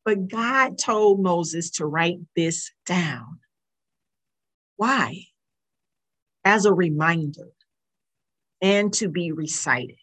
But 0.03 0.27
God 0.27 0.77
told 0.77 1.22
Moses 1.22 1.69
to 1.72 1.86
write 1.86 2.19
this 2.36 2.72
down. 2.86 3.39
Why? 4.75 5.24
As 6.45 6.65
a 6.65 6.73
reminder 6.73 7.50
and 8.62 8.93
to 8.93 9.09
be 9.09 9.31
recited. 9.31 9.97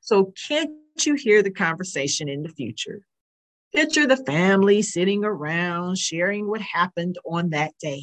So, 0.00 0.32
can't 0.48 0.70
you 1.00 1.14
hear 1.14 1.42
the 1.42 1.50
conversation 1.50 2.28
in 2.28 2.42
the 2.42 2.48
future? 2.48 3.02
Picture 3.74 4.06
the 4.06 4.16
family 4.16 4.80
sitting 4.80 5.24
around 5.24 5.98
sharing 5.98 6.48
what 6.48 6.62
happened 6.62 7.18
on 7.26 7.50
that 7.50 7.72
day, 7.78 8.02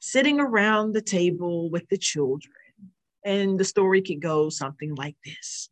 sitting 0.00 0.40
around 0.40 0.92
the 0.92 1.02
table 1.02 1.70
with 1.70 1.86
the 1.88 1.98
children. 1.98 2.54
And 3.24 3.60
the 3.60 3.64
story 3.64 4.02
could 4.02 4.20
go 4.20 4.48
something 4.48 4.94
like 4.94 5.16
this. 5.24 5.70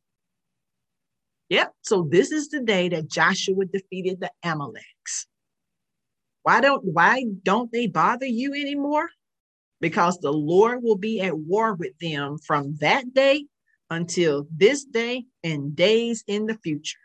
Yep, 1.49 1.75
so 1.83 2.07
this 2.09 2.31
is 2.31 2.49
the 2.49 2.61
day 2.61 2.89
that 2.91 3.11
Joshua 3.11 3.65
defeated 3.65 4.21
the 4.21 4.31
Amaleks. 4.45 5.27
Why 6.45 6.61
don't 6.61 6.85
why 6.85 7.25
don't 7.43 7.73
they 7.73 7.89
bother 7.89 8.27
you 8.27 8.55
anymore? 8.55 9.11
Because 9.81 10.19
the 10.19 10.33
Lord 10.33 10.83
will 10.83 10.97
be 10.97 11.21
at 11.21 11.37
war 11.37 11.75
with 11.75 11.99
them 11.99 12.39
from 12.39 12.77
that 12.81 13.13
day 13.15 13.47
until 13.89 14.47
this 14.55 14.85
day 14.85 15.25
and 15.43 15.75
days 15.75 16.23
in 16.27 16.47
the 16.47 16.59
future. 16.63 16.99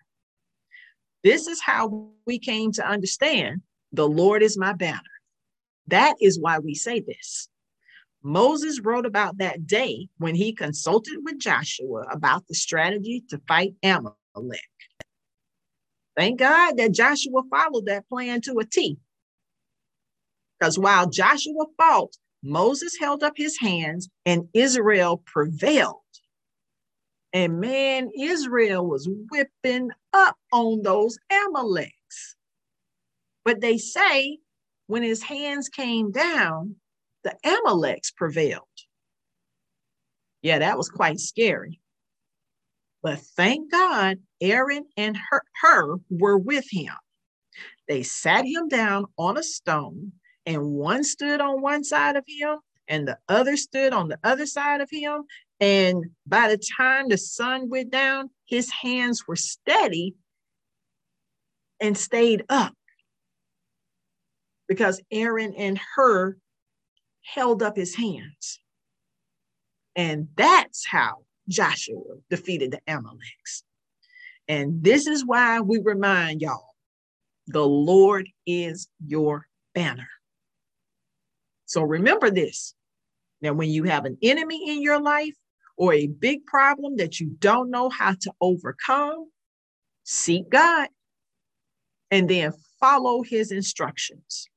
This 1.23 1.47
is 1.47 1.61
how 1.61 2.09
we 2.27 2.37
came 2.37 2.71
to 2.73 2.87
understand 2.87 3.61
the 3.91 4.07
Lord 4.07 4.43
is 4.43 4.57
my 4.57 4.73
banner. 4.73 4.99
That 5.87 6.15
is 6.21 6.39
why 6.39 6.59
we 6.59 6.75
say 6.75 6.99
this. 6.99 7.49
Moses 8.21 8.79
wrote 8.81 9.05
about 9.05 9.37
that 9.37 9.67
day 9.67 10.07
when 10.17 10.35
he 10.35 10.53
consulted 10.53 11.19
with 11.23 11.39
Joshua 11.39 12.05
about 12.11 12.47
the 12.47 12.55
strategy 12.55 13.23
to 13.29 13.39
fight 13.47 13.75
Amalek. 13.83 14.59
Thank 16.17 16.39
God 16.39 16.77
that 16.77 16.91
Joshua 16.91 17.43
followed 17.49 17.85
that 17.85 18.07
plan 18.09 18.41
to 18.41 18.57
a 18.59 18.65
T. 18.65 18.97
Because 20.59 20.79
while 20.79 21.09
Joshua 21.09 21.65
fought, 21.77 22.15
Moses 22.45 22.95
held 22.99 23.23
up 23.23 23.33
his 23.35 23.57
hands 23.59 24.07
and 24.25 24.47
Israel 24.53 25.17
prevailed. 25.25 25.95
And 27.33 27.59
man, 27.59 28.11
Israel 28.17 28.87
was 28.87 29.09
whipping 29.31 29.89
up 30.13 30.37
on 30.53 30.83
those 30.83 31.17
Amaleks. 31.31 32.35
But 33.43 33.61
they 33.61 33.77
say 33.77 34.37
when 34.87 35.01
his 35.01 35.23
hands 35.23 35.69
came 35.69 36.11
down, 36.11 36.75
the 37.23 37.35
Amaleks 37.43 38.11
prevailed. 38.15 38.61
Yeah, 40.43 40.59
that 40.59 40.77
was 40.77 40.89
quite 40.89 41.19
scary. 41.19 41.81
But 43.01 43.19
thank 43.19 43.71
God, 43.71 44.19
Aaron 44.39 44.85
and 44.95 45.17
Hur, 45.17 45.41
Hur 45.61 45.95
were 46.09 46.37
with 46.37 46.65
him. 46.69 46.93
They 47.87 48.03
sat 48.03 48.45
him 48.45 48.67
down 48.67 49.05
on 49.17 49.37
a 49.37 49.43
stone 49.43 50.11
and 50.45 50.73
one 50.73 51.03
stood 51.03 51.41
on 51.41 51.61
one 51.61 51.83
side 51.83 52.15
of 52.15 52.23
him 52.27 52.59
and 52.87 53.07
the 53.07 53.17
other 53.27 53.57
stood 53.57 53.93
on 53.93 54.07
the 54.07 54.19
other 54.23 54.45
side 54.45 54.81
of 54.81 54.89
him. 54.91 55.23
And 55.59 56.05
by 56.27 56.49
the 56.49 56.61
time 56.77 57.09
the 57.09 57.17
sun 57.17 57.69
went 57.69 57.91
down, 57.91 58.29
his 58.45 58.69
hands 58.71 59.27
were 59.27 59.35
steady 59.35 60.15
and 61.79 61.97
stayed 61.97 62.43
up 62.49 62.73
because 64.67 65.01
Aaron 65.11 65.53
and 65.57 65.79
Hur 65.95 66.37
held 67.23 67.63
up 67.63 67.75
his 67.75 67.95
hands. 67.95 68.59
And 69.95 70.27
that's 70.35 70.85
how 70.85 71.23
Joshua 71.47 72.17
defeated 72.29 72.71
the 72.71 72.81
Amaleks. 72.87 73.63
And 74.47 74.83
this 74.83 75.07
is 75.07 75.25
why 75.25 75.61
we 75.61 75.79
remind 75.79 76.41
y'all 76.41 76.75
the 77.47 77.65
Lord 77.65 78.27
is 78.45 78.87
your 79.05 79.47
banner. 79.73 80.07
So 81.75 81.83
remember 81.83 82.31
this. 82.31 82.73
Now, 83.41 83.51
when 83.51 83.69
you 83.69 83.83
have 83.83 84.05
an 84.05 84.17
enemy 84.21 84.71
in 84.71 84.81
your 84.81 85.01
life 85.01 85.35
or 85.75 85.93
a 85.93 86.07
big 86.07 86.45
problem 86.45 86.95
that 86.95 87.19
you 87.19 87.35
don't 87.39 87.69
know 87.69 87.89
how 87.89 88.13
to 88.13 88.31
overcome, 88.39 89.25
seek 90.05 90.49
God 90.49 90.87
and 92.11 92.29
then 92.29 92.53
follow 92.79 93.23
his 93.23 93.51
instructions. 93.51 94.47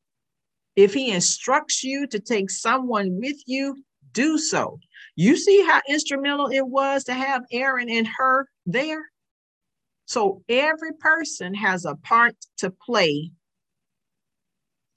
If 0.77 0.95
he 0.95 1.11
instructs 1.11 1.83
you 1.83 2.07
to 2.07 2.21
take 2.21 2.51
someone 2.51 3.19
with 3.19 3.39
you, 3.47 3.83
do 4.13 4.39
so. 4.39 4.79
You 5.17 5.37
see 5.37 5.67
how 5.67 5.81
instrumental 5.89 6.47
it 6.53 6.69
was 6.69 7.03
to 7.05 7.15
have 7.15 7.43
Aaron 7.51 7.91
and 7.91 8.07
Hur 8.07 8.47
there? 8.65 9.05
So 10.07 10.45
every 10.49 10.93
person 10.93 11.53
has 11.55 11.85
a 11.85 11.97
part 11.97 12.37
to 12.59 12.71
play 12.71 13.33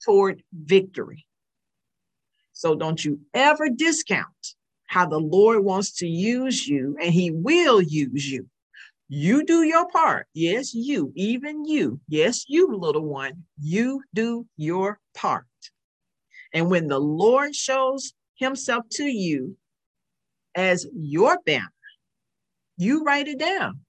toward 0.05 0.43
victory. 0.53 1.25
So 2.61 2.75
don't 2.75 3.03
you 3.03 3.19
ever 3.33 3.69
discount 3.69 4.55
how 4.85 5.07
the 5.07 5.17
Lord 5.17 5.63
wants 5.63 5.93
to 5.93 6.07
use 6.07 6.67
you, 6.67 6.95
and 7.01 7.11
He 7.11 7.31
will 7.31 7.81
use 7.81 8.29
you. 8.31 8.47
You 9.09 9.43
do 9.43 9.63
your 9.63 9.89
part. 9.89 10.27
Yes, 10.35 10.71
you, 10.71 11.11
even 11.15 11.65
you. 11.65 11.99
Yes, 12.07 12.45
you, 12.47 12.77
little 12.77 13.07
one, 13.07 13.45
you 13.59 14.03
do 14.13 14.45
your 14.57 14.99
part. 15.15 15.47
And 16.53 16.69
when 16.69 16.87
the 16.87 16.99
Lord 16.99 17.55
shows 17.55 18.13
Himself 18.35 18.85
to 18.91 19.05
you 19.05 19.57
as 20.53 20.85
your 20.93 21.39
banner, 21.43 21.73
you 22.77 23.03
write 23.03 23.27
it 23.27 23.39
down 23.39 23.79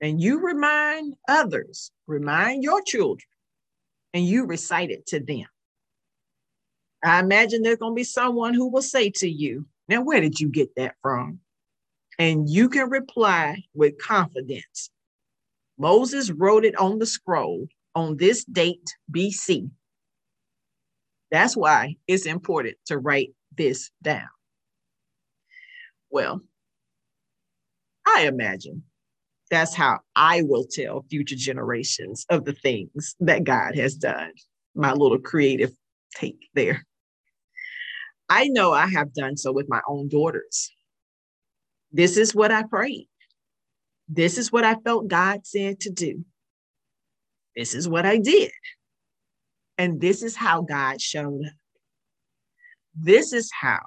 and 0.00 0.18
you 0.18 0.40
remind 0.40 1.14
others, 1.28 1.90
remind 2.06 2.62
your 2.62 2.80
children, 2.80 3.28
and 4.14 4.24
you 4.24 4.46
recite 4.46 4.90
it 4.90 5.04
to 5.08 5.20
them. 5.20 5.44
I 7.02 7.20
imagine 7.20 7.62
there's 7.62 7.78
going 7.78 7.92
to 7.92 7.96
be 7.96 8.04
someone 8.04 8.54
who 8.54 8.68
will 8.68 8.82
say 8.82 9.10
to 9.16 9.28
you, 9.28 9.66
Now, 9.88 10.02
where 10.02 10.20
did 10.20 10.38
you 10.38 10.48
get 10.48 10.74
that 10.76 10.94
from? 11.02 11.40
And 12.18 12.48
you 12.48 12.68
can 12.68 12.90
reply 12.90 13.64
with 13.74 13.98
confidence. 13.98 14.90
Moses 15.78 16.30
wrote 16.30 16.64
it 16.64 16.78
on 16.78 16.98
the 16.98 17.06
scroll 17.06 17.66
on 17.94 18.16
this 18.16 18.44
date, 18.44 18.94
BC, 19.10 19.70
That's 21.30 21.56
why 21.56 21.96
it's 22.06 22.26
important 22.26 22.76
to 22.86 22.98
write 22.98 23.32
this 23.56 23.90
down. 24.02 24.28
Well, 26.10 26.40
I 28.06 28.26
imagine 28.26 28.84
that's 29.50 29.74
how 29.74 30.00
I 30.14 30.42
will 30.42 30.64
tell 30.64 31.04
future 31.10 31.36
generations 31.36 32.26
of 32.30 32.44
the 32.44 32.52
things 32.52 33.16
that 33.20 33.44
God 33.44 33.74
has 33.76 33.94
done. 33.94 34.32
My 34.74 34.92
little 34.92 35.18
creative 35.18 35.72
take 36.14 36.48
there. 36.54 36.84
I 38.30 38.46
know 38.46 38.72
I 38.72 38.86
have 38.86 39.12
done 39.12 39.36
so 39.36 39.50
with 39.50 39.68
my 39.68 39.80
own 39.88 40.08
daughters. 40.08 40.70
This 41.90 42.16
is 42.16 42.32
what 42.32 42.52
I 42.52 42.62
prayed. 42.62 43.08
This 44.08 44.38
is 44.38 44.52
what 44.52 44.64
I 44.64 44.76
felt 44.76 45.08
God 45.08 45.44
said 45.44 45.80
to 45.80 45.90
do. 45.90 46.24
This 47.56 47.74
is 47.74 47.88
what 47.88 48.06
I 48.06 48.18
did. 48.18 48.52
And 49.76 50.00
this 50.00 50.22
is 50.22 50.36
how 50.36 50.62
God 50.62 51.00
showed 51.00 51.44
up. 51.44 51.52
This 52.94 53.32
is 53.32 53.50
how 53.52 53.80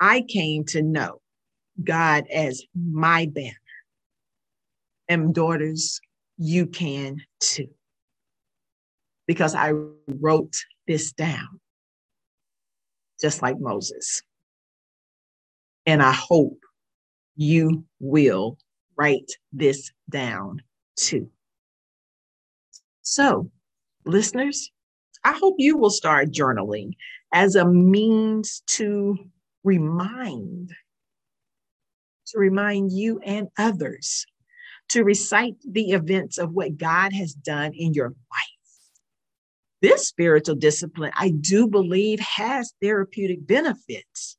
I 0.00 0.22
came 0.22 0.64
to 0.66 0.82
know 0.82 1.20
God 1.82 2.24
as 2.32 2.62
my 2.74 3.26
banner. 3.26 3.54
And 5.08 5.34
daughters, 5.34 6.00
you 6.38 6.66
can 6.66 7.22
too. 7.40 7.68
Because 9.26 9.54
I 9.54 9.72
wrote 10.08 10.56
this 10.86 11.12
down, 11.12 11.60
just 13.20 13.42
like 13.42 13.58
Moses. 13.58 14.22
And 15.86 16.02
I 16.02 16.12
hope 16.12 16.58
you 17.36 17.84
will 18.00 18.58
write 18.96 19.30
this 19.52 19.90
down 20.10 20.62
too. 20.96 21.30
So, 23.02 23.50
listeners, 24.04 24.70
I 25.24 25.32
hope 25.32 25.56
you 25.58 25.76
will 25.76 25.90
start 25.90 26.30
journaling 26.30 26.92
as 27.32 27.54
a 27.54 27.64
means 27.64 28.62
to 28.66 29.16
remind, 29.64 30.70
to 32.28 32.38
remind 32.38 32.92
you 32.92 33.20
and 33.24 33.48
others, 33.58 34.26
to 34.90 35.04
recite 35.04 35.56
the 35.66 35.90
events 35.92 36.38
of 36.38 36.52
what 36.52 36.76
God 36.76 37.12
has 37.12 37.34
done 37.34 37.72
in 37.74 37.94
your 37.94 38.08
life. 38.08 38.57
This 39.80 40.08
spiritual 40.08 40.56
discipline, 40.56 41.12
I 41.14 41.30
do 41.30 41.68
believe, 41.68 42.18
has 42.20 42.72
therapeutic 42.82 43.46
benefits 43.46 44.36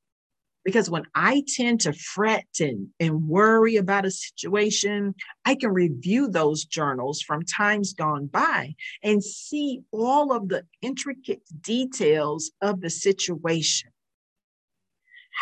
because 0.65 0.89
when 0.89 1.04
I 1.15 1.43
tend 1.47 1.82
to 1.82 1.93
fret 1.93 2.45
and, 2.60 2.89
and 2.99 3.28
worry 3.28 3.78
about 3.78 4.06
a 4.06 4.12
situation, 4.12 5.15
I 5.45 5.56
can 5.56 5.71
review 5.71 6.28
those 6.28 6.65
journals 6.65 7.21
from 7.21 7.43
times 7.45 7.93
gone 7.93 8.28
by 8.28 8.75
and 9.02 9.23
see 9.23 9.82
all 9.91 10.34
of 10.34 10.49
the 10.49 10.65
intricate 10.82 11.41
details 11.62 12.52
of 12.62 12.82
the 12.82 12.89
situation. 12.89 13.89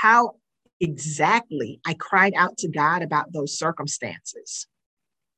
How 0.01 0.35
exactly 0.79 1.81
I 1.85 1.95
cried 1.95 2.33
out 2.37 2.57
to 2.59 2.69
God 2.69 3.01
about 3.01 3.33
those 3.33 3.57
circumstances 3.57 4.67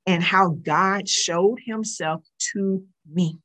and 0.05 0.21
how 0.21 0.49
God 0.49 1.07
showed 1.07 1.59
himself 1.65 2.23
to 2.53 2.83
me. 3.09 3.39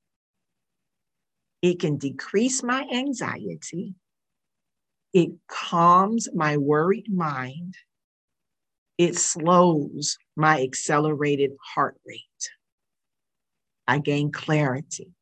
It 1.64 1.80
can 1.80 1.96
decrease 1.96 2.62
my 2.62 2.86
anxiety 2.92 3.94
it 5.14 5.30
calms 5.46 6.28
my 6.34 6.56
worried 6.56 7.06
mind. 7.08 7.76
It 8.98 9.16
slows 9.16 10.18
my 10.36 10.60
accelerated 10.60 11.52
heart 11.74 11.96
rate. 12.04 12.20
I 13.86 13.98
gain 14.00 14.32
clarity 14.32 15.12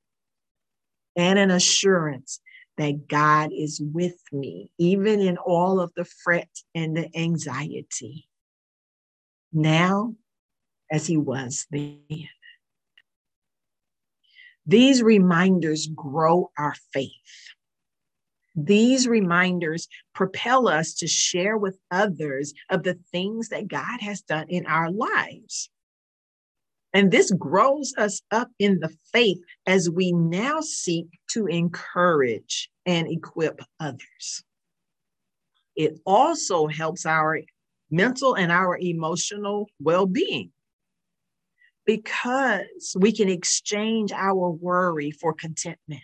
and 1.14 1.38
an 1.38 1.50
assurance 1.50 2.40
that 2.78 3.06
God 3.06 3.50
is 3.52 3.82
with 3.84 4.18
me, 4.32 4.70
even 4.78 5.20
in 5.20 5.36
all 5.36 5.78
of 5.78 5.92
the 5.94 6.06
fret 6.06 6.48
and 6.74 6.96
the 6.96 7.10
anxiety. 7.14 8.26
Now, 9.52 10.14
as 10.90 11.06
He 11.06 11.18
was 11.18 11.66
then. 11.70 12.00
These 14.66 15.02
reminders 15.02 15.88
grow 15.88 16.50
our 16.56 16.74
faith. 16.92 17.10
These 18.54 19.08
reminders 19.08 19.88
propel 20.14 20.68
us 20.68 20.94
to 20.94 21.06
share 21.06 21.56
with 21.56 21.78
others 21.90 22.52
of 22.70 22.82
the 22.82 22.98
things 23.10 23.48
that 23.48 23.68
God 23.68 24.00
has 24.00 24.20
done 24.20 24.46
in 24.48 24.66
our 24.66 24.90
lives. 24.90 25.70
And 26.92 27.10
this 27.10 27.30
grows 27.32 27.94
us 27.96 28.20
up 28.30 28.50
in 28.58 28.78
the 28.80 28.94
faith 29.12 29.38
as 29.66 29.88
we 29.88 30.12
now 30.12 30.60
seek 30.60 31.06
to 31.30 31.46
encourage 31.46 32.70
and 32.84 33.08
equip 33.08 33.62
others. 33.80 34.44
It 35.74 35.98
also 36.04 36.66
helps 36.66 37.06
our 37.06 37.40
mental 37.90 38.34
and 38.34 38.52
our 38.52 38.76
emotional 38.78 39.68
well 39.80 40.04
being 40.04 40.52
because 41.84 42.96
we 42.98 43.12
can 43.12 43.28
exchange 43.28 44.12
our 44.12 44.50
worry 44.50 45.10
for 45.10 45.32
contentment 45.32 46.02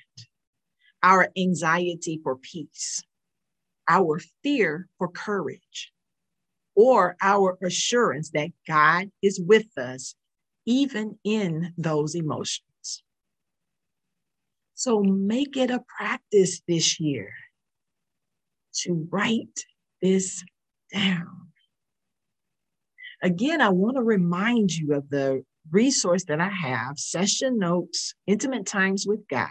our 1.02 1.28
anxiety 1.36 2.20
for 2.22 2.36
peace, 2.36 3.02
our 3.88 4.20
fear 4.42 4.88
for 4.98 5.08
courage, 5.08 5.92
or 6.74 7.16
our 7.22 7.58
assurance 7.62 8.30
that 8.30 8.50
God 8.66 9.10
is 9.22 9.40
with 9.40 9.76
us 9.76 10.14
even 10.66 11.18
in 11.24 11.72
those 11.78 12.14
emotions. 12.14 12.62
So 14.74 15.02
make 15.02 15.56
it 15.56 15.70
a 15.70 15.82
practice 15.96 16.60
this 16.68 17.00
year 17.00 17.32
to 18.82 19.08
write 19.10 19.64
this 20.00 20.44
down. 20.92 21.48
Again, 23.22 23.60
I 23.60 23.70
want 23.70 23.96
to 23.96 24.02
remind 24.02 24.70
you 24.70 24.94
of 24.94 25.08
the 25.10 25.42
resource 25.70 26.24
that 26.24 26.40
I 26.40 26.48
have 26.48 26.98
Session 26.98 27.58
Notes 27.58 28.14
Intimate 28.26 28.66
Times 28.66 29.06
with 29.06 29.26
God. 29.28 29.48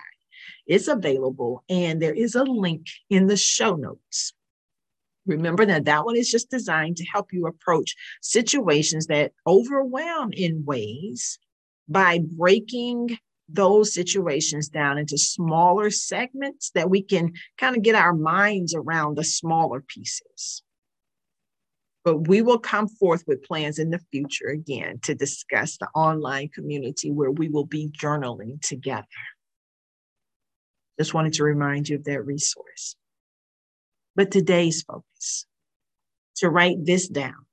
It's 0.66 0.88
available, 0.88 1.64
and 1.70 2.02
there 2.02 2.14
is 2.14 2.36
a 2.36 2.44
link 2.44 2.88
in 3.10 3.28
the 3.28 3.38
show 3.38 3.76
notes. 3.76 4.34
Remember 5.26 5.66
that 5.66 5.86
that 5.86 6.06
one 6.06 6.16
is 6.16 6.30
just 6.30 6.50
designed 6.50 6.98
to 6.98 7.06
help 7.06 7.34
you 7.34 7.48
approach 7.48 7.96
situations 8.22 9.08
that 9.08 9.34
overwhelm 9.46 10.32
in 10.34 10.64
ways 10.66 11.38
by 11.90 12.20
breaking 12.20 13.18
those 13.50 13.94
situations 13.94 14.70
down 14.70 14.98
into 14.98 15.18
smaller 15.18 15.90
segments 15.90 16.72
that 16.72 16.90
we 16.90 17.02
can 17.02 17.34
kind 17.58 17.76
of 17.76 17.84
get 17.84 17.96
our 17.96 18.14
minds 18.14 18.74
around 18.74 19.16
the 19.16 19.24
smaller 19.24 19.82
pieces. 19.82 20.64
But 22.08 22.30
we 22.30 22.42
will 22.42 22.58
come 22.58 22.88
forth 22.88 23.26
with 23.28 23.44
plans 23.44 23.80
in 23.80 23.90
the 23.90 24.00
future 24.14 24.48
again 24.48 25.00
to 25.04 25.14
discuss 25.14 25.76
the 25.76 25.90
online 25.94 26.48
community 26.48 27.12
where 27.12 27.32
we 27.32 27.50
will 27.50 27.66
be 27.66 27.90
journaling 27.90 28.62
together. 28.62 29.04
Just 30.98 31.14
wanted 31.14 31.34
to 31.34 31.44
remind 31.44 31.90
you 31.90 31.98
of 31.98 32.06
that 32.06 32.22
resource. 32.22 32.96
But 34.16 34.32
today's 34.32 34.84
focus, 34.84 35.48
to 36.38 36.50
write 36.50 36.78
this 36.86 37.10
down, 37.10 37.46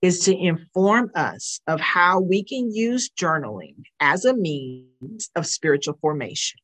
is 0.00 0.20
to 0.26 0.36
inform 0.36 1.10
us 1.16 1.58
of 1.66 1.80
how 1.80 2.20
we 2.20 2.44
can 2.44 2.72
use 2.72 3.10
journaling 3.10 3.82
as 3.98 4.24
a 4.24 4.36
means 4.36 5.28
of 5.34 5.44
spiritual 5.44 5.98
formation. 6.00 6.60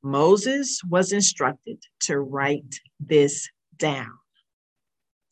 Moses 0.00 0.80
was 0.88 1.10
instructed 1.10 1.82
to 2.02 2.20
write 2.20 2.76
this 3.00 3.48
down, 3.76 4.12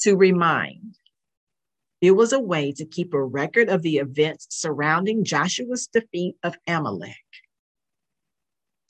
to 0.04 0.16
remind. 0.16 0.98
It 2.02 2.10
was 2.10 2.34
a 2.34 2.40
way 2.40 2.72
to 2.72 2.84
keep 2.84 3.14
a 3.14 3.24
record 3.24 3.70
of 3.70 3.80
the 3.80 3.96
events 3.96 4.46
surrounding 4.50 5.24
Joshua's 5.24 5.86
defeat 5.86 6.36
of 6.42 6.56
Amalek 6.66 7.16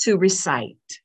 to 0.01 0.17
recite, 0.17 0.99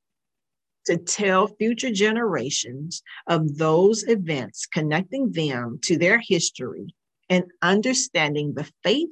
to 0.88 0.98
tell 0.98 1.46
future 1.46 1.92
generations 1.92 3.04
of 3.28 3.60
those 3.60 4.04
events, 4.08 4.66
connecting 4.66 5.32
them 5.32 5.80
to 5.84 5.96
their 5.96 6.20
history 6.20 6.96
and 7.30 7.44
understanding 7.62 8.56
the 8.56 8.68
faith 8.84 9.10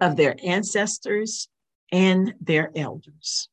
of 0.00 0.16
their 0.16 0.36
ancestors 0.44 1.48
and 1.90 2.34
their 2.42 2.70
elders. 2.76 3.48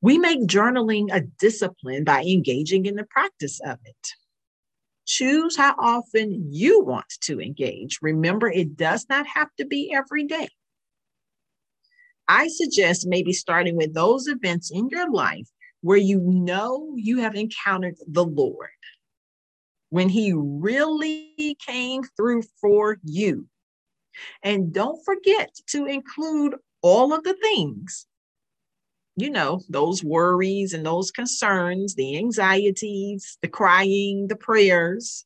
We 0.00 0.16
make 0.16 0.46
journaling 0.46 1.08
a 1.12 1.20
discipline 1.20 2.04
by 2.04 2.22
engaging 2.22 2.86
in 2.86 2.94
the 2.94 3.04
practice 3.04 3.60
of 3.62 3.78
it. 3.84 4.14
Choose 5.08 5.56
how 5.56 5.74
often 5.78 6.52
you 6.52 6.84
want 6.84 7.08
to 7.22 7.40
engage. 7.40 7.98
Remember, 8.02 8.46
it 8.46 8.76
does 8.76 9.06
not 9.08 9.26
have 9.26 9.48
to 9.56 9.64
be 9.64 9.90
every 9.92 10.26
day. 10.26 10.48
I 12.28 12.48
suggest 12.48 13.06
maybe 13.06 13.32
starting 13.32 13.74
with 13.74 13.94
those 13.94 14.26
events 14.26 14.70
in 14.70 14.90
your 14.90 15.10
life 15.10 15.48
where 15.80 15.96
you 15.96 16.20
know 16.20 16.92
you 16.94 17.20
have 17.20 17.34
encountered 17.34 17.96
the 18.06 18.24
Lord, 18.24 18.68
when 19.88 20.10
He 20.10 20.34
really 20.34 21.56
came 21.66 22.02
through 22.02 22.42
for 22.60 22.98
you. 23.02 23.46
And 24.42 24.74
don't 24.74 25.02
forget 25.06 25.54
to 25.68 25.86
include 25.86 26.56
all 26.82 27.14
of 27.14 27.24
the 27.24 27.34
things 27.34 28.06
you 29.20 29.30
know, 29.30 29.60
those 29.68 30.04
worries 30.04 30.74
and 30.74 30.86
those 30.86 31.10
concerns, 31.10 31.94
the 31.94 32.16
anxieties, 32.18 33.36
the 33.42 33.48
crying, 33.48 34.28
the 34.28 34.36
prayers, 34.36 35.24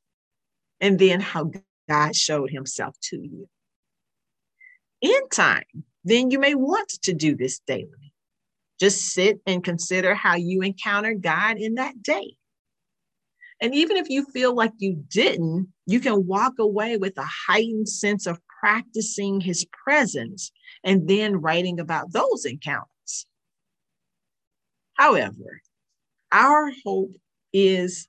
and 0.81 0.99
then 0.99 1.21
how 1.21 1.51
God 1.89 2.17
showed 2.17 2.51
himself 2.51 2.97
to 3.11 3.17
you. 3.17 3.49
In 5.03 5.29
time, 5.31 5.85
then 6.05 6.31
you 6.31 6.39
may 6.39 6.55
want 6.55 6.89
to 7.03 7.13
do 7.13 7.37
this 7.37 7.61
daily. 7.67 8.15
Just 8.81 9.11
sit 9.11 9.41
and 9.47 9.63
consider 9.63 10.15
how 10.15 10.37
you 10.37 10.63
encountered 10.63 11.23
God 11.23 11.59
in 11.59 11.75
that 11.75 12.03
day. 12.03 12.37
And 13.61 13.75
even 13.75 13.97
if 13.97 14.09
you 14.09 14.25
feel 14.25 14.55
like 14.55 14.73
you 14.79 15.05
didn't, 15.09 15.69
you 15.87 16.01
can 16.01 16.27
walk 16.27 16.55
away 16.59 16.97
with 16.97 17.17
a 17.19 17.29
heightened 17.47 17.89
sense 17.89 18.27
of 18.27 18.41
practicing 18.61 19.41
his 19.41 19.67
presence 19.85 20.51
and 20.83 21.07
then 21.07 21.37
writing 21.37 21.79
about 21.79 22.13
those 22.13 22.45
encounters. 22.45 22.89
However, 24.95 25.61
our 26.31 26.73
hope 26.85 27.15
is 27.53 28.09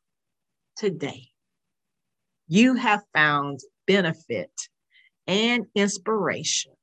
today. 0.77 1.27
You 2.47 2.75
have 2.75 3.03
found 3.13 3.59
benefit 3.87 4.51
and 5.27 5.65
inspiration 5.75 6.73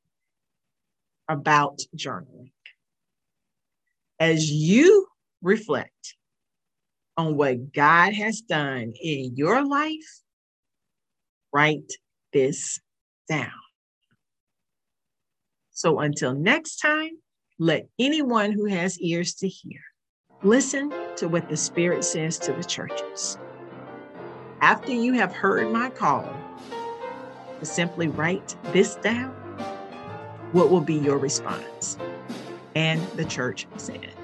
about 1.28 1.80
journaling. 1.96 2.52
As 4.18 4.50
you 4.50 5.06
reflect 5.42 6.16
on 7.16 7.36
what 7.36 7.72
God 7.72 8.12
has 8.14 8.40
done 8.40 8.92
in 9.00 9.36
your 9.36 9.64
life, 9.66 10.22
write 11.52 11.92
this 12.32 12.80
down. 13.28 13.50
So 15.70 16.00
until 16.00 16.34
next 16.34 16.76
time, 16.76 17.12
let 17.58 17.88
anyone 17.98 18.52
who 18.52 18.66
has 18.66 18.98
ears 19.00 19.34
to 19.36 19.48
hear 19.48 19.80
Listen 20.42 20.90
to 21.16 21.28
what 21.28 21.50
the 21.50 21.56
Spirit 21.56 22.02
says 22.02 22.38
to 22.38 22.54
the 22.54 22.64
churches. 22.64 23.36
After 24.62 24.90
you 24.90 25.12
have 25.12 25.34
heard 25.34 25.70
my 25.70 25.90
call 25.90 26.34
to 27.58 27.66
simply 27.66 28.08
write 28.08 28.56
this 28.72 28.94
down, 28.96 29.32
what 30.52 30.70
will 30.70 30.80
be 30.80 30.94
your 30.94 31.18
response? 31.18 31.98
And 32.74 33.06
the 33.18 33.26
church 33.26 33.66
said, 33.76 34.14